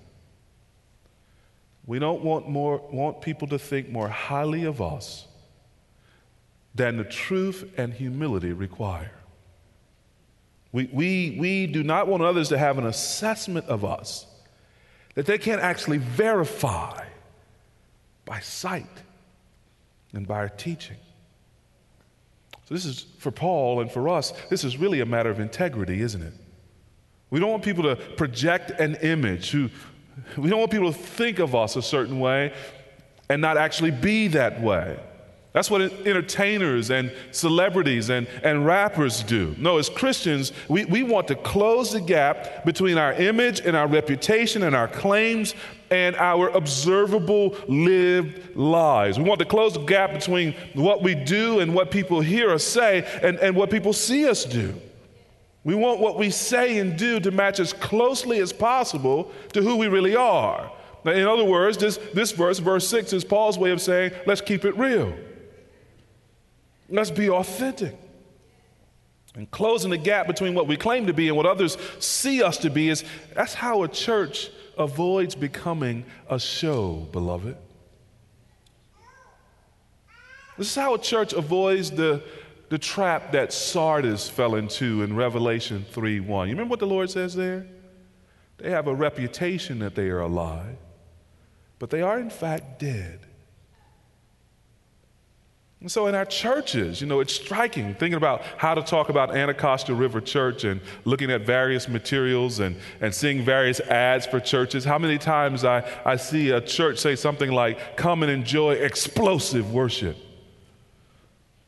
We 1.87 1.99
don't 1.99 2.23
want, 2.23 2.49
more, 2.49 2.79
want 2.91 3.21
people 3.21 3.49
to 3.49 3.59
think 3.59 3.89
more 3.89 4.09
highly 4.09 4.65
of 4.65 4.83
us 4.83 5.27
than 6.75 6.97
the 6.97 7.05
truth 7.05 7.73
and 7.77 7.93
humility 7.93 8.53
require. 8.53 9.13
We, 10.73 10.91
we, 10.93 11.37
we 11.39 11.67
do 11.67 11.83
not 11.83 12.09
want 12.09 12.23
others 12.23 12.49
to 12.51 12.59
have 12.59 12.77
an 12.77 12.87
assessment 12.87 13.67
of 13.67 13.85
us 13.85 14.27
that 15.15 15.27
they 15.27 15.39
can't 15.39 15.63
actually 15.63 15.99
verify 15.99 17.07
by 18.25 18.41
sight 18.41 18.85
and 20.13 20.27
by 20.27 20.37
our 20.37 20.49
teaching. 20.49 20.99
So, 22.69 22.75
this 22.75 22.85
is 22.85 23.07
for 23.19 23.31
Paul 23.31 23.81
and 23.81 23.91
for 23.91 24.09
us, 24.09 24.33
this 24.51 24.65
is 24.65 24.77
really 24.77 25.01
a 25.01 25.07
matter 25.07 25.31
of 25.31 25.39
integrity, 25.39 26.03
isn't 26.03 26.21
it? 26.21 26.35
We 27.31 27.41
don't 27.41 27.51
want 27.51 27.65
people 27.65 27.85
to 27.85 27.97
project 27.97 28.73
an 28.73 28.97
image 28.97 29.51
who, 29.51 29.71
we 30.37 30.51
don't 30.51 30.59
want 30.59 30.71
people 30.71 30.93
to 30.93 30.99
think 30.99 31.39
of 31.39 31.55
us 31.55 31.77
a 31.77 31.83
certain 31.83 32.21
way 32.21 32.53
and 33.29 33.43
not 33.43 33.57
actually 33.57 33.91
be 33.91 34.29
that 34.29 34.61
way. 34.61 34.99
That's 35.57 35.71
what 35.71 35.81
entertainers 35.81 36.91
and 36.91 37.11
celebrities 37.31 38.11
and, 38.11 38.27
and 38.43 38.67
rappers 38.67 39.23
do. 39.23 39.55
No, 39.57 39.79
as 39.79 39.89
Christians, 39.89 40.53
we, 40.69 40.85
we 40.85 41.03
want 41.03 41.29
to 41.29 41.35
close 41.35 41.93
the 41.93 42.01
gap 42.03 42.67
between 42.67 42.99
our 42.99 43.15
image 43.15 43.61
and 43.61 43.75
our 43.75 43.87
reputation 43.87 44.65
and 44.65 44.77
our 44.77 44.87
claims 44.87 45.55
and 45.91 46.15
our 46.17 46.51
observable 46.51 47.57
lived 47.69 48.55
lives. 48.55 49.19
We 49.19 49.25
want 49.25 49.39
to 49.39 49.47
close 49.47 49.73
the 49.73 49.85
gap 49.85 50.13
between 50.13 50.55
what 50.75 51.03
we 51.03 51.15
do 51.15 51.61
and 51.61 51.75
what 51.75 51.91
people 51.91 52.21
hear 52.21 52.51
us 52.51 52.63
say 52.63 53.07
and, 53.23 53.39
and 53.39 53.57
what 53.57 53.71
people 53.71 53.95
see 53.95 54.29
us 54.29 54.45
do. 54.45 54.75
We 55.67 55.75
want 55.75 55.99
what 55.99 56.17
we 56.17 56.31
say 56.31 56.79
and 56.79 56.97
do 56.97 57.19
to 57.19 57.33
match 57.33 57.59
as 57.59 57.73
closely 57.73 58.39
as 58.39 58.53
possible 58.53 59.33
to 59.53 59.63
who 59.63 59.75
we 59.75 59.89
really 59.89 60.15
are. 60.15 60.71
In 61.05 61.27
other 61.27 61.43
words, 61.43 61.77
this, 61.77 61.97
this 62.15 62.31
verse, 62.31 62.61
verse 62.61 62.87
6, 62.87 63.13
is 63.13 63.25
Paul's 63.25 63.59
way 63.59 63.73
of 63.73 63.81
saying, 63.81 64.13
let's 64.27 64.41
keep 64.41 64.65
it 64.65 64.79
real. 64.79 65.13
Let's 66.89 67.11
be 67.11 67.29
authentic. 67.29 67.99
And 69.35 69.51
closing 69.51 69.91
the 69.91 69.99
gap 69.99 70.29
between 70.29 70.55
what 70.55 70.69
we 70.69 70.77
claim 70.77 71.09
to 71.09 71.13
be 71.13 71.27
and 71.27 71.37
what 71.37 71.47
others 71.47 71.77
see 71.99 72.45
us 72.45 72.59
to 72.59 72.71
be 72.71 72.89
is 72.89 73.03
that's 73.35 73.55
how 73.55 73.83
a 73.83 73.89
church 73.89 74.51
avoids 74.79 75.35
becoming 75.35 76.05
a 76.31 76.39
show, 76.39 77.09
beloved. 77.11 77.57
This 80.57 80.69
is 80.69 80.77
how 80.77 80.95
a 80.95 80.99
church 80.99 81.33
avoids 81.33 81.91
the, 81.91 82.23
the 82.69 82.79
trap 82.79 83.33
that 83.33 83.53
Sardis 83.53 84.29
fell 84.29 84.55
into 84.55 85.03
in 85.03 85.15
Revelation 85.15 85.85
3 85.91 86.21
1. 86.21 86.49
You 86.49 86.55
remember 86.55 86.71
what 86.71 86.81
the 86.81 86.87
Lord 86.87 87.11
says 87.11 87.35
there? 87.35 87.67
They 88.59 88.71
have 88.71 88.87
a 88.87 88.95
reputation 88.95 89.79
that 89.81 89.95
they 89.95 90.09
are 90.09 90.21
alive, 90.21 90.77
but 91.79 91.91
they 91.91 92.03
are 92.03 92.19
in 92.19 92.31
fact 92.31 92.79
dead. 92.79 93.27
And 95.81 95.93
so 95.93 96.07
in 96.07 96.15
our 96.15 96.25
churches, 96.25 97.01
you 97.03 97.07
know, 97.07 97.21
it's 97.21 97.35
striking 97.35 97.95
thinking 97.95 98.15
about 98.15 98.43
how 98.57 98.75
to 98.75 98.83
talk 98.83 99.11
about 99.11 99.37
Anacostia 99.37 99.95
River 99.95 100.21
Church 100.23 100.65
and 100.65 100.81
looking 101.05 101.31
at 101.31 101.43
various 101.43 101.87
materials 101.87 102.61
and, 102.61 102.77
and 103.01 103.15
seeing 103.15 103.45
various 103.45 103.79
ads 103.81 104.27
for 104.27 104.41
churches. 104.41 104.85
How 104.85 104.99
many 104.99 105.19
times 105.19 105.65
I, 105.65 105.89
I 106.05 106.17
see 106.17 106.51
a 106.51 106.63
church 106.63 106.99
say 106.99 107.15
something 107.15 107.53
like, 107.53 107.97
come 107.97 108.23
and 108.23 108.33
enjoy 108.33 108.73
explosive 108.73 109.73
worship, 109.73 110.17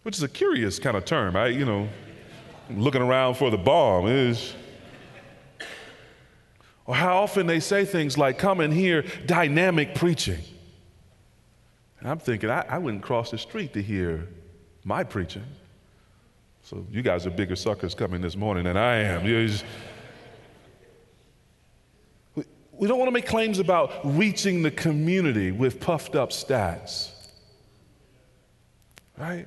which 0.08 0.16
is 0.16 0.22
a 0.22 0.28
curious 0.28 0.78
kind 0.78 0.96
of 0.96 1.04
term. 1.04 1.36
I, 1.36 1.48
you 1.48 1.66
know, 1.66 1.86
looking 2.70 3.02
around 3.02 3.34
for 3.34 3.50
the 3.50 3.58
bomb 3.58 4.06
is. 4.06 4.54
Or 6.86 6.94
how 6.94 7.18
often 7.18 7.46
they 7.46 7.60
say 7.60 7.84
things 7.84 8.16
like, 8.16 8.38
come 8.38 8.60
and 8.60 8.72
hear 8.72 9.02
dynamic 9.26 9.94
preaching. 9.94 10.40
And 12.00 12.08
I'm 12.08 12.18
thinking, 12.18 12.48
I, 12.48 12.64
I 12.70 12.78
wouldn't 12.78 13.02
cross 13.02 13.32
the 13.32 13.36
street 13.36 13.74
to 13.74 13.82
hear 13.82 14.26
my 14.82 15.04
preaching. 15.04 15.44
So 16.62 16.86
you 16.90 17.02
guys 17.02 17.26
are 17.26 17.30
bigger 17.30 17.54
suckers 17.54 17.94
coming 17.94 18.22
this 18.22 18.34
morning 18.34 18.64
than 18.64 18.78
I 18.78 19.00
am. 19.00 19.26
Just, 19.26 19.62
we, 22.34 22.44
we 22.72 22.88
don't 22.88 22.98
want 22.98 23.08
to 23.08 23.12
make 23.12 23.26
claims 23.26 23.58
about 23.58 23.92
reaching 24.16 24.62
the 24.62 24.70
community 24.70 25.52
with 25.52 25.80
puffed 25.80 26.16
up 26.16 26.30
stats. 26.30 27.10
Right? 29.18 29.46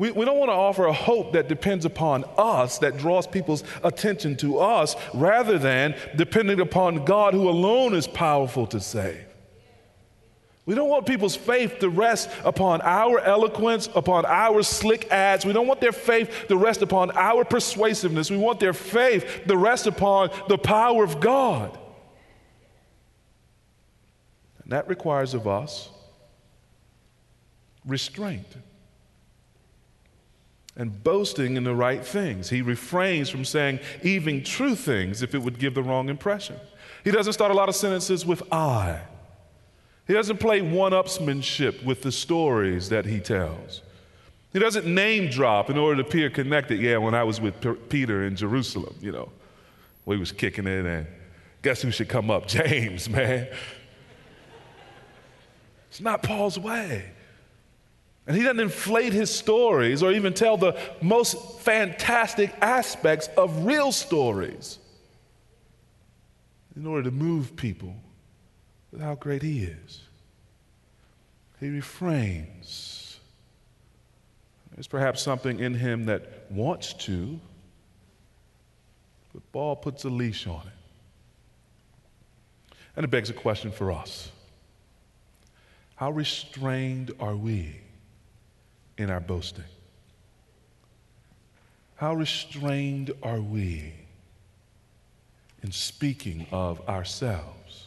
We, 0.00 0.10
we 0.12 0.24
don't 0.24 0.38
want 0.38 0.48
to 0.48 0.54
offer 0.54 0.86
a 0.86 0.94
hope 0.94 1.34
that 1.34 1.46
depends 1.46 1.84
upon 1.84 2.24
us, 2.38 2.78
that 2.78 2.96
draws 2.96 3.26
people's 3.26 3.64
attention 3.84 4.34
to 4.38 4.58
us, 4.58 4.96
rather 5.12 5.58
than 5.58 5.94
depending 6.16 6.58
upon 6.58 7.04
God 7.04 7.34
who 7.34 7.50
alone 7.50 7.94
is 7.94 8.08
powerful 8.08 8.66
to 8.68 8.80
save. 8.80 9.22
We 10.64 10.74
don't 10.74 10.88
want 10.88 11.04
people's 11.04 11.36
faith 11.36 11.80
to 11.80 11.90
rest 11.90 12.30
upon 12.46 12.80
our 12.80 13.20
eloquence, 13.20 13.90
upon 13.94 14.24
our 14.24 14.62
slick 14.62 15.06
ads. 15.10 15.44
We 15.44 15.52
don't 15.52 15.66
want 15.66 15.82
their 15.82 15.92
faith 15.92 16.46
to 16.48 16.56
rest 16.56 16.80
upon 16.80 17.10
our 17.10 17.44
persuasiveness. 17.44 18.30
We 18.30 18.38
want 18.38 18.58
their 18.58 18.72
faith 18.72 19.42
to 19.46 19.54
rest 19.54 19.86
upon 19.86 20.30
the 20.48 20.56
power 20.56 21.04
of 21.04 21.20
God. 21.20 21.78
And 24.62 24.72
that 24.72 24.88
requires 24.88 25.34
of 25.34 25.46
us 25.46 25.90
restraint 27.84 28.46
and 30.76 31.02
boasting 31.02 31.56
in 31.56 31.64
the 31.64 31.74
right 31.74 32.04
things. 32.04 32.50
He 32.50 32.62
refrains 32.62 33.28
from 33.28 33.44
saying 33.44 33.80
even 34.02 34.42
true 34.42 34.74
things 34.74 35.22
if 35.22 35.34
it 35.34 35.38
would 35.38 35.58
give 35.58 35.74
the 35.74 35.82
wrong 35.82 36.08
impression. 36.08 36.56
He 37.04 37.10
doesn't 37.10 37.32
start 37.32 37.50
a 37.50 37.54
lot 37.54 37.68
of 37.68 37.74
sentences 37.74 38.24
with 38.24 38.42
I. 38.52 39.00
He 40.06 40.14
doesn't 40.14 40.38
play 40.38 40.60
one 40.60 40.92
upsmanship 40.92 41.84
with 41.84 42.02
the 42.02 42.12
stories 42.12 42.88
that 42.88 43.06
he 43.06 43.20
tells. 43.20 43.82
He 44.52 44.58
doesn't 44.58 44.86
name 44.86 45.30
drop 45.30 45.70
in 45.70 45.78
order 45.78 46.02
to 46.02 46.08
appear 46.08 46.30
connected. 46.30 46.80
Yeah, 46.80 46.96
when 46.96 47.14
I 47.14 47.22
was 47.22 47.40
with 47.40 47.60
P- 47.60 47.74
Peter 47.88 48.24
in 48.24 48.36
Jerusalem, 48.36 48.94
you 49.00 49.12
know. 49.12 49.30
He 50.06 50.16
was 50.16 50.32
kicking 50.32 50.66
it, 50.66 50.84
and 50.84 51.06
guess 51.62 51.82
who 51.82 51.92
should 51.92 52.08
come 52.08 52.30
up? 52.30 52.46
James, 52.48 53.08
man. 53.08 53.48
It's 55.88 56.00
not 56.00 56.22
Paul's 56.22 56.58
way. 56.58 57.12
And 58.30 58.36
he 58.36 58.44
doesn't 58.44 58.60
inflate 58.60 59.12
his 59.12 59.28
stories 59.28 60.04
or 60.04 60.12
even 60.12 60.32
tell 60.32 60.56
the 60.56 60.78
most 61.02 61.58
fantastic 61.62 62.54
aspects 62.60 63.28
of 63.36 63.64
real 63.64 63.90
stories 63.90 64.78
in 66.76 66.86
order 66.86 67.02
to 67.02 67.10
move 67.10 67.56
people 67.56 67.96
with 68.92 69.00
how 69.00 69.16
great 69.16 69.42
he 69.42 69.64
is. 69.64 70.02
He 71.58 71.70
refrains. 71.70 73.18
There's 74.76 74.86
perhaps 74.86 75.20
something 75.20 75.58
in 75.58 75.74
him 75.74 76.04
that 76.04 76.52
wants 76.52 76.92
to, 76.92 77.40
but 79.34 79.42
Paul 79.50 79.74
puts 79.74 80.04
a 80.04 80.08
leash 80.08 80.46
on 80.46 80.68
it. 80.68 80.72
And 82.94 83.02
it 83.02 83.08
begs 83.08 83.28
a 83.28 83.34
question 83.34 83.72
for 83.72 83.90
us 83.90 84.30
How 85.96 86.12
restrained 86.12 87.10
are 87.18 87.34
we 87.34 87.80
in 89.00 89.10
our 89.10 89.20
boasting? 89.20 89.64
How 91.96 92.14
restrained 92.14 93.12
are 93.22 93.40
we 93.40 93.94
in 95.62 95.72
speaking 95.72 96.46
of 96.52 96.86
ourselves? 96.88 97.86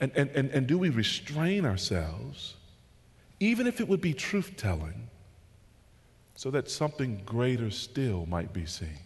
And, 0.00 0.12
and, 0.14 0.30
and, 0.30 0.50
and 0.50 0.66
do 0.66 0.78
we 0.78 0.90
restrain 0.90 1.64
ourselves, 1.64 2.54
even 3.40 3.66
if 3.66 3.80
it 3.80 3.88
would 3.88 4.00
be 4.00 4.12
truth 4.12 4.52
telling, 4.56 5.08
so 6.34 6.50
that 6.50 6.70
something 6.70 7.22
greater 7.24 7.70
still 7.70 8.26
might 8.26 8.52
be 8.52 8.66
seen? 8.66 8.98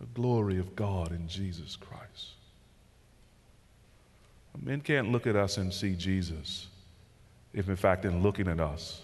The 0.00 0.06
glory 0.06 0.58
of 0.58 0.74
God 0.76 1.12
in 1.12 1.28
Jesus 1.28 1.76
Christ. 1.76 2.32
Men 4.62 4.80
can't 4.80 5.10
look 5.10 5.26
at 5.26 5.34
us 5.34 5.56
and 5.56 5.72
see 5.72 5.94
Jesus 5.94 6.68
if, 7.54 7.68
in 7.68 7.76
fact, 7.76 8.04
in 8.04 8.22
looking 8.22 8.48
at 8.48 8.60
us, 8.60 9.02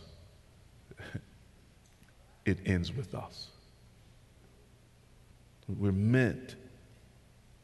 it 2.44 2.58
ends 2.64 2.94
with 2.94 3.14
us. 3.14 3.48
We're 5.68 5.92
meant 5.92 6.56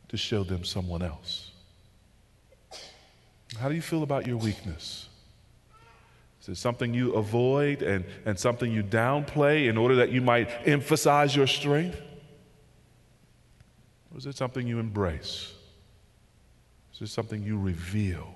to 0.08 0.16
show 0.16 0.44
them 0.44 0.62
someone 0.62 1.02
else. 1.02 1.50
How 3.58 3.68
do 3.68 3.74
you 3.74 3.80
feel 3.80 4.02
about 4.02 4.26
your 4.26 4.36
weakness? 4.36 5.08
Is 6.42 6.48
it 6.48 6.56
something 6.56 6.92
you 6.92 7.14
avoid 7.14 7.80
and, 7.80 8.04
and 8.26 8.38
something 8.38 8.70
you 8.70 8.82
downplay 8.82 9.68
in 9.68 9.78
order 9.78 9.94
that 9.96 10.10
you 10.12 10.20
might 10.20 10.50
emphasize 10.66 11.34
your 11.34 11.46
strength? 11.46 11.98
Or 14.12 14.18
is 14.18 14.26
it 14.26 14.36
something 14.36 14.66
you 14.66 14.78
embrace? 14.78 15.54
Is 16.94 17.00
it 17.00 17.08
something 17.08 17.42
you 17.42 17.58
reveal 17.58 18.33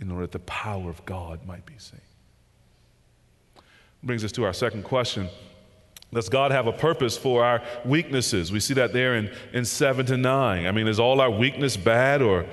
in 0.00 0.10
order 0.10 0.24
that 0.24 0.32
the 0.32 0.38
power 0.40 0.90
of 0.90 1.04
God 1.04 1.46
might 1.46 1.66
be 1.66 1.74
seen? 1.78 2.00
Brings 4.02 4.24
us 4.24 4.32
to 4.32 4.44
our 4.44 4.52
second 4.52 4.84
question. 4.84 5.28
Does 6.12 6.28
God 6.28 6.52
have 6.52 6.66
a 6.66 6.72
purpose 6.72 7.16
for 7.16 7.44
our 7.44 7.62
weaknesses? 7.84 8.52
We 8.52 8.60
see 8.60 8.74
that 8.74 8.92
there 8.92 9.16
in, 9.16 9.30
in 9.52 9.64
7 9.64 10.06
to 10.06 10.16
9. 10.16 10.66
I 10.66 10.70
mean, 10.70 10.86
is 10.86 11.00
all 11.00 11.20
our 11.20 11.30
weakness 11.30 11.76
bad 11.76 12.22
or 12.22 12.46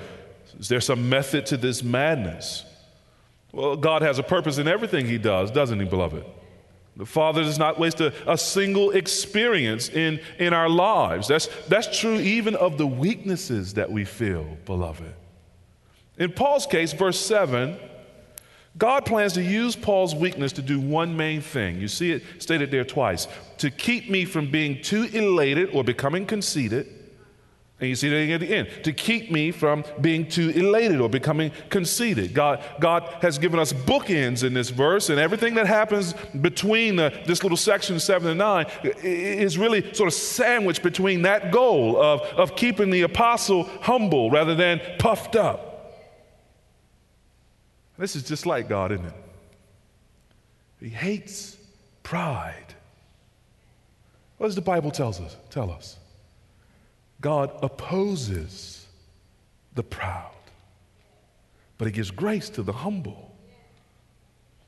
is 0.58 0.68
there 0.68 0.80
some 0.80 1.08
method 1.08 1.46
to 1.46 1.56
this 1.56 1.82
madness? 1.82 2.64
Well, 3.52 3.76
God 3.76 4.02
has 4.02 4.18
a 4.18 4.22
purpose 4.22 4.58
in 4.58 4.66
everything 4.66 5.06
He 5.06 5.18
does, 5.18 5.50
doesn't 5.50 5.78
He, 5.78 5.86
beloved? 5.86 6.24
The 6.96 7.06
Father 7.06 7.42
does 7.42 7.58
not 7.58 7.78
waste 7.78 8.00
a, 8.00 8.12
a, 8.30 8.38
single 8.38 8.92
experience 8.92 9.88
in, 9.88 10.20
in 10.38 10.52
our 10.52 10.68
lives. 10.68 11.26
That's, 11.26 11.48
that's 11.68 11.98
true 11.98 12.16
even 12.16 12.54
of 12.54 12.78
the 12.78 12.86
weaknesses 12.86 13.74
that 13.74 13.90
we 13.90 14.04
feel, 14.04 14.44
beloved. 14.64 15.12
In 16.18 16.32
Paul's 16.32 16.66
case, 16.66 16.92
verse 16.92 17.18
7, 17.18 17.76
God 18.76 19.04
plans 19.04 19.34
to 19.34 19.42
use 19.42 19.76
Paul's 19.76 20.14
weakness 20.14 20.52
to 20.52 20.62
do 20.62 20.80
one 20.80 21.16
main 21.16 21.40
thing. 21.40 21.80
You 21.80 21.88
see 21.88 22.12
it 22.12 22.22
stated 22.38 22.70
there 22.70 22.84
twice 22.84 23.28
to 23.58 23.70
keep 23.70 24.10
me 24.10 24.24
from 24.24 24.50
being 24.50 24.82
too 24.82 25.04
elated 25.12 25.70
or 25.72 25.84
becoming 25.84 26.26
conceited 26.26 26.88
and 27.80 27.88
you 27.88 27.96
see 27.96 28.08
that 28.08 28.32
at 28.32 28.40
the 28.40 28.54
end 28.54 28.68
to 28.84 28.92
keep 28.92 29.32
me 29.32 29.50
from 29.50 29.84
being 30.00 30.28
too 30.28 30.50
elated 30.50 31.00
or 31.00 31.08
becoming 31.08 31.50
conceited. 31.70 32.32
God, 32.32 32.62
God 32.78 33.02
has 33.20 33.36
given 33.36 33.58
us 33.58 33.72
bookends 33.72 34.44
in 34.44 34.54
this 34.54 34.70
verse, 34.70 35.10
and 35.10 35.18
everything 35.18 35.54
that 35.54 35.66
happens 35.66 36.14
between 36.40 36.96
the, 36.96 37.12
this 37.26 37.42
little 37.42 37.58
section 37.58 37.98
seven 37.98 38.30
and 38.30 38.38
nine 38.38 38.66
is 39.02 39.58
really 39.58 39.92
sort 39.92 40.06
of 40.06 40.14
sandwiched 40.14 40.82
between 40.82 41.22
that 41.22 41.50
goal 41.50 42.00
of, 42.00 42.20
of 42.22 42.54
keeping 42.54 42.90
the 42.90 43.02
apostle 43.02 43.64
humble 43.82 44.30
rather 44.30 44.54
than 44.54 44.80
puffed 44.98 45.34
up. 45.34 45.73
This 47.96 48.16
is 48.16 48.22
just 48.22 48.46
like 48.46 48.68
God, 48.68 48.92
isn't 48.92 49.06
it? 49.06 49.14
He 50.80 50.88
hates 50.88 51.56
pride. 52.02 52.74
What 54.38 54.48
does 54.48 54.56
the 54.56 54.60
Bible 54.60 54.90
tells 54.90 55.20
us? 55.20 55.36
Tell 55.50 55.70
us. 55.70 55.98
God 57.20 57.50
opposes 57.62 58.86
the 59.74 59.82
proud, 59.82 60.30
but 61.78 61.86
He 61.86 61.92
gives 61.92 62.10
grace 62.10 62.50
to 62.50 62.62
the 62.62 62.72
humble. 62.72 63.34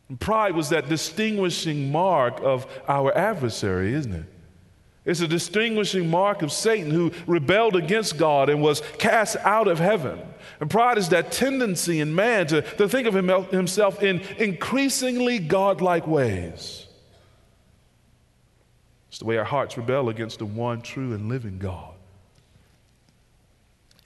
And 0.08 0.18
pride 0.18 0.54
was 0.54 0.68
that 0.68 0.88
distinguishing 0.88 1.90
mark 1.90 2.40
of 2.40 2.66
our 2.88 3.16
adversary, 3.16 3.92
isn't 3.92 4.14
it? 4.14 4.24
It's 5.06 5.20
a 5.20 5.28
distinguishing 5.28 6.10
mark 6.10 6.42
of 6.42 6.52
Satan 6.52 6.90
who 6.90 7.12
rebelled 7.26 7.76
against 7.76 8.18
God 8.18 8.50
and 8.50 8.60
was 8.60 8.82
cast 8.98 9.36
out 9.36 9.68
of 9.68 9.78
heaven. 9.78 10.20
And 10.60 10.68
pride 10.68 10.98
is 10.98 11.08
that 11.08 11.32
tendency 11.32 12.00
in 12.00 12.14
man 12.14 12.48
to, 12.48 12.60
to 12.62 12.88
think 12.88 13.06
of 13.06 13.14
himself 13.50 14.02
in 14.02 14.20
increasingly 14.36 15.38
godlike 15.38 16.06
ways. 16.06 16.86
It's 19.08 19.18
the 19.18 19.24
way 19.24 19.38
our 19.38 19.44
hearts 19.44 19.78
rebel 19.78 20.10
against 20.10 20.40
the 20.40 20.46
one 20.46 20.82
true 20.82 21.14
and 21.14 21.28
living 21.28 21.58
God 21.58 21.96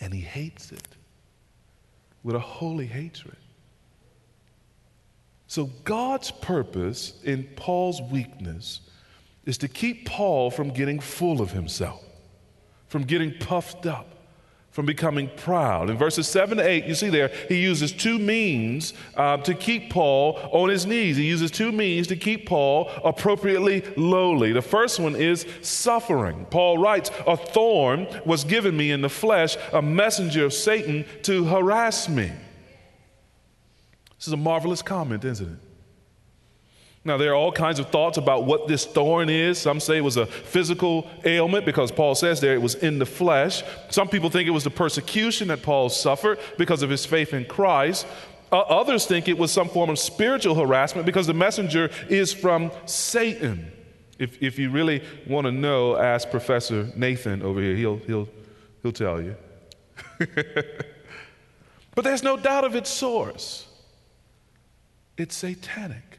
and 0.00 0.14
he 0.14 0.20
hates 0.20 0.72
it 0.72 0.88
with 2.22 2.34
a 2.34 2.40
holy 2.40 2.86
hatred. 2.86 3.36
So, 5.46 5.70
God's 5.84 6.30
purpose 6.30 7.14
in 7.24 7.44
Paul's 7.56 8.00
weakness 8.00 8.80
is 9.46 9.58
to 9.58 9.68
keep 9.68 10.06
Paul 10.06 10.50
from 10.50 10.70
getting 10.70 11.00
full 11.00 11.40
of 11.40 11.52
himself, 11.52 12.04
from 12.88 13.04
getting 13.04 13.32
puffed 13.38 13.86
up 13.86 14.20
from 14.70 14.86
becoming 14.86 15.28
proud. 15.36 15.90
In 15.90 15.98
verses 15.98 16.28
7 16.28 16.58
to 16.58 16.66
8, 16.66 16.84
you 16.84 16.94
see 16.94 17.08
there, 17.08 17.28
he 17.48 17.60
uses 17.60 17.90
two 17.92 18.18
means 18.18 18.94
uh, 19.16 19.36
to 19.38 19.54
keep 19.54 19.90
Paul 19.90 20.38
on 20.52 20.68
his 20.68 20.86
knees. 20.86 21.16
He 21.16 21.24
uses 21.24 21.50
two 21.50 21.72
means 21.72 22.06
to 22.06 22.16
keep 22.16 22.46
Paul 22.46 22.88
appropriately 23.04 23.82
lowly. 23.96 24.52
The 24.52 24.62
first 24.62 25.00
one 25.00 25.16
is 25.16 25.44
suffering. 25.60 26.46
Paul 26.50 26.78
writes, 26.78 27.10
A 27.26 27.36
thorn 27.36 28.06
was 28.24 28.44
given 28.44 28.76
me 28.76 28.92
in 28.92 29.00
the 29.00 29.08
flesh, 29.08 29.56
a 29.72 29.82
messenger 29.82 30.44
of 30.44 30.52
Satan 30.52 31.04
to 31.22 31.44
harass 31.44 32.08
me. 32.08 32.30
This 34.18 34.28
is 34.28 34.32
a 34.32 34.36
marvelous 34.36 34.82
comment, 34.82 35.24
isn't 35.24 35.52
it? 35.52 35.69
Now, 37.02 37.16
there 37.16 37.30
are 37.30 37.34
all 37.34 37.50
kinds 37.50 37.78
of 37.78 37.88
thoughts 37.88 38.18
about 38.18 38.44
what 38.44 38.68
this 38.68 38.84
thorn 38.84 39.30
is. 39.30 39.58
Some 39.58 39.80
say 39.80 39.96
it 39.96 40.04
was 40.04 40.18
a 40.18 40.26
physical 40.26 41.08
ailment 41.24 41.64
because 41.64 41.90
Paul 41.90 42.14
says 42.14 42.40
there 42.40 42.52
it 42.52 42.60
was 42.60 42.74
in 42.74 42.98
the 42.98 43.06
flesh. 43.06 43.62
Some 43.88 44.08
people 44.08 44.28
think 44.28 44.46
it 44.46 44.52
was 44.52 44.64
the 44.64 44.70
persecution 44.70 45.48
that 45.48 45.62
Paul 45.62 45.88
suffered 45.88 46.38
because 46.58 46.82
of 46.82 46.90
his 46.90 47.06
faith 47.06 47.32
in 47.32 47.46
Christ. 47.46 48.06
Uh, 48.52 48.58
others 48.60 49.06
think 49.06 49.28
it 49.28 49.38
was 49.38 49.50
some 49.50 49.68
form 49.68 49.88
of 49.88 49.98
spiritual 49.98 50.54
harassment 50.54 51.06
because 51.06 51.26
the 51.26 51.34
messenger 51.34 51.90
is 52.10 52.34
from 52.34 52.70
Satan. 52.84 53.72
If, 54.18 54.42
if 54.42 54.58
you 54.58 54.70
really 54.70 55.02
want 55.26 55.46
to 55.46 55.52
know, 55.52 55.96
ask 55.96 56.30
Professor 56.30 56.90
Nathan 56.94 57.42
over 57.42 57.62
here, 57.62 57.76
he'll, 57.76 57.96
he'll, 57.98 58.28
he'll 58.82 58.92
tell 58.92 59.22
you. 59.22 59.36
but 61.94 62.04
there's 62.04 62.22
no 62.22 62.36
doubt 62.36 62.64
of 62.64 62.76
its 62.76 62.90
source 62.90 63.66
it's 65.16 65.36
satanic. 65.36 66.09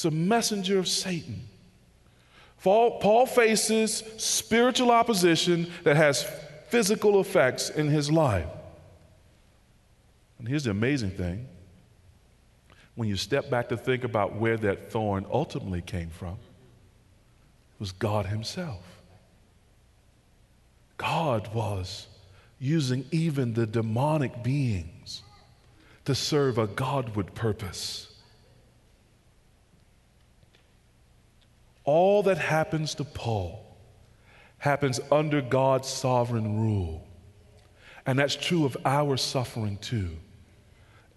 It's 0.00 0.06
a 0.06 0.10
messenger 0.10 0.78
of 0.78 0.88
Satan. 0.88 1.46
Paul 2.62 3.26
faces 3.26 4.02
spiritual 4.16 4.90
opposition 4.90 5.70
that 5.84 5.96
has 5.96 6.22
physical 6.68 7.20
effects 7.20 7.68
in 7.68 7.88
his 7.88 8.10
life. 8.10 8.48
And 10.38 10.48
here's 10.48 10.64
the 10.64 10.70
amazing 10.70 11.10
thing 11.10 11.46
when 12.94 13.10
you 13.10 13.16
step 13.16 13.50
back 13.50 13.68
to 13.68 13.76
think 13.76 14.02
about 14.04 14.36
where 14.36 14.56
that 14.56 14.90
thorn 14.90 15.26
ultimately 15.30 15.82
came 15.82 16.08
from, 16.08 16.38
it 17.74 17.80
was 17.80 17.92
God 17.92 18.24
Himself. 18.24 19.02
God 20.96 21.52
was 21.52 22.06
using 22.58 23.04
even 23.10 23.52
the 23.52 23.66
demonic 23.66 24.42
beings 24.42 25.22
to 26.06 26.14
serve 26.14 26.56
a 26.56 26.68
Godward 26.68 27.34
purpose. 27.34 28.09
All 31.84 32.22
that 32.24 32.38
happens 32.38 32.94
to 32.96 33.04
Paul 33.04 33.66
happens 34.58 35.00
under 35.10 35.40
God's 35.40 35.88
sovereign 35.88 36.60
rule. 36.60 37.06
And 38.06 38.18
that's 38.18 38.36
true 38.36 38.64
of 38.64 38.76
our 38.84 39.16
suffering 39.16 39.78
too 39.78 40.18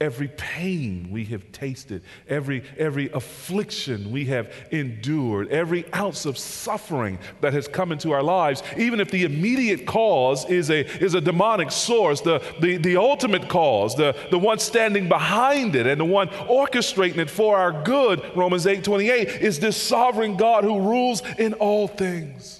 every 0.03 0.27
pain 0.27 1.07
we 1.09 1.23
have 1.23 1.49
tasted, 1.53 2.03
every, 2.27 2.61
every 2.77 3.09
affliction 3.11 4.11
we 4.11 4.25
have 4.25 4.53
endured, 4.69 5.47
every 5.47 5.91
ounce 5.93 6.25
of 6.25 6.37
suffering 6.37 7.17
that 7.39 7.53
has 7.53 7.69
come 7.69 7.93
into 7.93 8.11
our 8.11 8.21
lives, 8.21 8.61
even 8.77 8.99
if 8.99 9.09
the 9.11 9.23
immediate 9.23 9.87
cause 9.87 10.43
is 10.49 10.69
a, 10.69 10.81
is 11.01 11.13
a 11.13 11.21
demonic 11.21 11.71
source, 11.71 12.19
the, 12.19 12.43
the, 12.59 12.75
the 12.77 12.97
ultimate 12.97 13.47
cause, 13.47 13.95
the, 13.95 14.13
the 14.29 14.37
one 14.37 14.59
standing 14.59 15.07
behind 15.07 15.73
it 15.75 15.87
and 15.87 16.01
the 16.01 16.05
one 16.05 16.27
orchestrating 16.27 17.17
it 17.17 17.29
for 17.29 17.57
our 17.57 17.83
good, 17.83 18.21
Romans 18.35 18.67
8 18.67 18.83
28, 18.83 19.27
is 19.41 19.59
this 19.59 19.81
sovereign 19.81 20.35
God 20.35 20.65
who 20.65 20.81
rules 20.81 21.21
in 21.39 21.53
all 21.53 21.87
things. 21.87 22.59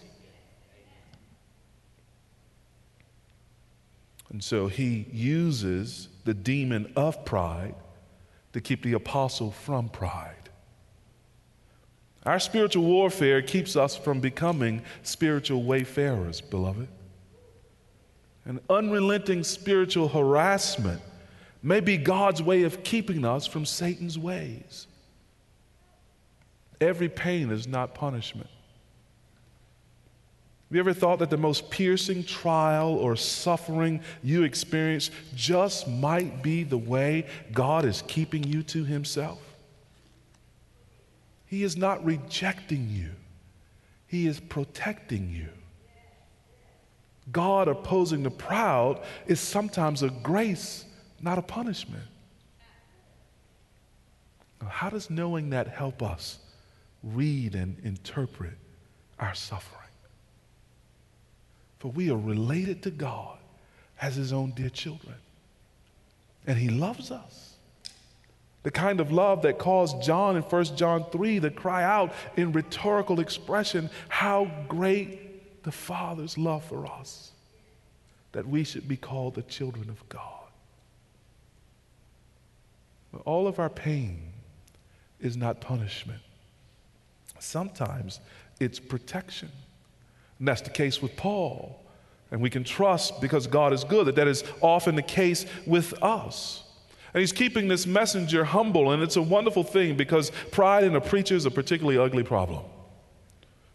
And 4.29 4.41
so 4.41 4.67
he 4.67 5.06
uses 5.12 6.08
the 6.23 6.33
demon 6.33 6.91
of 6.95 7.25
pride 7.25 7.75
to 8.53 8.62
keep 8.62 8.83
the 8.83 8.93
apostle 8.93 9.51
from 9.51 9.89
pride. 9.89 10.36
Our 12.25 12.39
spiritual 12.39 12.86
warfare 12.86 13.41
keeps 13.41 13.75
us 13.75 13.97
from 13.97 14.21
becoming 14.21 14.81
spiritual 15.01 15.63
wayfarers, 15.63 16.39
beloved. 16.39 16.88
An 18.45 18.59
unrelenting 18.69 19.43
spiritual 19.43 20.07
harassment 20.07 21.01
may 21.62 21.79
be 21.79 21.97
God's 21.97 22.41
way 22.41 22.63
of 22.63 22.83
keeping 22.83 23.25
us 23.25 23.45
from 23.45 23.65
Satan's 23.65 24.17
ways. 24.17 24.88
Every 26.79 27.09
pain 27.09 27.51
is 27.51 27.67
not 27.67 27.95
punishment. 27.95 28.49
Have 30.73 30.77
you 30.77 30.81
ever 30.91 30.99
thought 30.99 31.19
that 31.19 31.29
the 31.29 31.38
most 31.38 31.69
piercing 31.69 32.23
trial 32.23 32.95
or 32.95 33.15
suffering 33.15 34.01
you 34.23 34.41
experience 34.41 35.12
just 35.36 35.88
might 35.88 36.41
be 36.41 36.63
the 36.63 36.79
way 36.79 37.27
God 37.51 37.86
is 37.86 38.01
keeping 38.07 38.43
you 38.43 38.63
to 38.63 38.83
Himself? 38.83 39.38
He 41.45 41.62
is 41.62 41.77
not 41.77 42.03
rejecting 42.03 42.89
you, 42.89 43.12
He 44.07 44.25
is 44.25 44.39
protecting 44.39 45.29
you. 45.29 45.49
God 47.31 47.67
opposing 47.67 48.23
the 48.23 48.31
proud 48.31 48.99
is 49.27 49.39
sometimes 49.39 50.01
a 50.01 50.09
grace, 50.09 50.86
not 51.21 51.38
a 51.38 51.43
punishment. 51.43 52.07
How 54.67 54.89
does 54.89 55.12
knowing 55.12 55.51
that 55.51 55.67
help 55.67 56.01
us 56.01 56.39
read 57.03 57.53
and 57.53 57.77
interpret 57.83 58.57
our 59.19 59.36
suffering? 59.36 59.83
For 61.84 61.89
we 61.89 62.10
are 62.12 62.17
related 62.17 62.82
to 62.84 62.91
God 62.91 63.38
as 64.02 64.15
his 64.15 64.32
own 64.32 64.52
dear 64.52 64.69
children. 64.69 65.15
And 66.48 66.58
he 66.58 66.69
loves 66.69 67.12
us. 67.12 67.56
The 68.63 68.72
kind 68.72 69.02
of 69.02 69.12
love 69.12 69.41
that 69.41 69.60
caused 69.60 70.02
John 70.02 70.38
in 70.38 70.43
1 70.43 70.63
John 70.78 71.04
3 71.12 71.41
to 71.41 71.50
cry 71.52 71.84
out 71.84 72.13
in 72.38 72.54
rhetorical 72.54 73.19
expression, 73.19 73.89
How 74.08 74.50
great 74.69 75.63
the 75.63 75.74
Father's 75.74 76.38
love 76.38 76.63
for 76.63 76.86
us, 76.86 77.34
that 78.32 78.48
we 78.48 78.63
should 78.63 78.88
be 78.88 78.96
called 78.96 79.36
the 79.36 79.41
children 79.41 79.89
of 79.89 80.08
God. 80.08 80.48
But 83.12 83.24
all 83.26 83.46
of 83.46 83.60
our 83.60 83.69
pain 83.69 84.22
is 85.19 85.36
not 85.36 85.60
punishment, 85.60 86.22
sometimes 87.39 88.22
it's 88.62 88.80
protection. 88.80 89.50
And 90.39 90.48
that's 90.48 90.62
the 90.62 90.69
case 90.69 91.02
with 91.02 91.15
Paul. 91.15 91.80
And 92.32 92.41
we 92.41 92.50
can 92.50 92.63
trust 92.63 93.22
because 93.22 93.48
God 93.48 93.74
is 93.74 93.84
good 93.84 94.08
that 94.08 94.15
that 94.15 94.28
is 94.28 94.43
often 94.62 94.96
the 94.96 95.02
case 95.02 95.46
with 95.65 95.93
us. 96.04 96.63
And 97.13 97.22
he's 97.22 97.32
keeping 97.32 97.67
this 97.67 97.86
messenger 97.86 98.43
humble, 98.43 98.91
and 98.91 99.04
it's 99.04 99.17
a 99.17 99.22
wonderful 99.22 99.63
thing 99.63 99.96
because 99.96 100.32
pride 100.52 100.84
in 100.84 100.96
a 100.96 101.02
preacher 101.02 101.36
is 101.36 101.46
a 101.46 101.52
particularly 101.52 102.00
ugly 102.00 102.24
problem. 102.24 102.63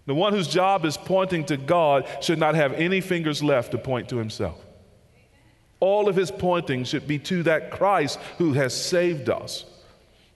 The 0.06 0.14
one 0.14 0.32
whose 0.32 0.48
job 0.48 0.84
is 0.84 0.96
pointing 0.96 1.44
to 1.44 1.56
God 1.56 2.08
should 2.20 2.38
not 2.38 2.54
have 2.54 2.72
any 2.72 3.00
fingers 3.00 3.42
left 3.42 3.72
to 3.72 3.78
point 3.78 4.08
to 4.08 4.16
himself. 4.16 4.58
All 5.80 6.08
of 6.08 6.16
his 6.16 6.30
pointing 6.30 6.82
should 6.84 7.06
be 7.06 7.18
to 7.20 7.44
that 7.44 7.70
Christ 7.70 8.18
who 8.38 8.54
has 8.54 8.74
saved 8.74 9.28
us. 9.28 9.64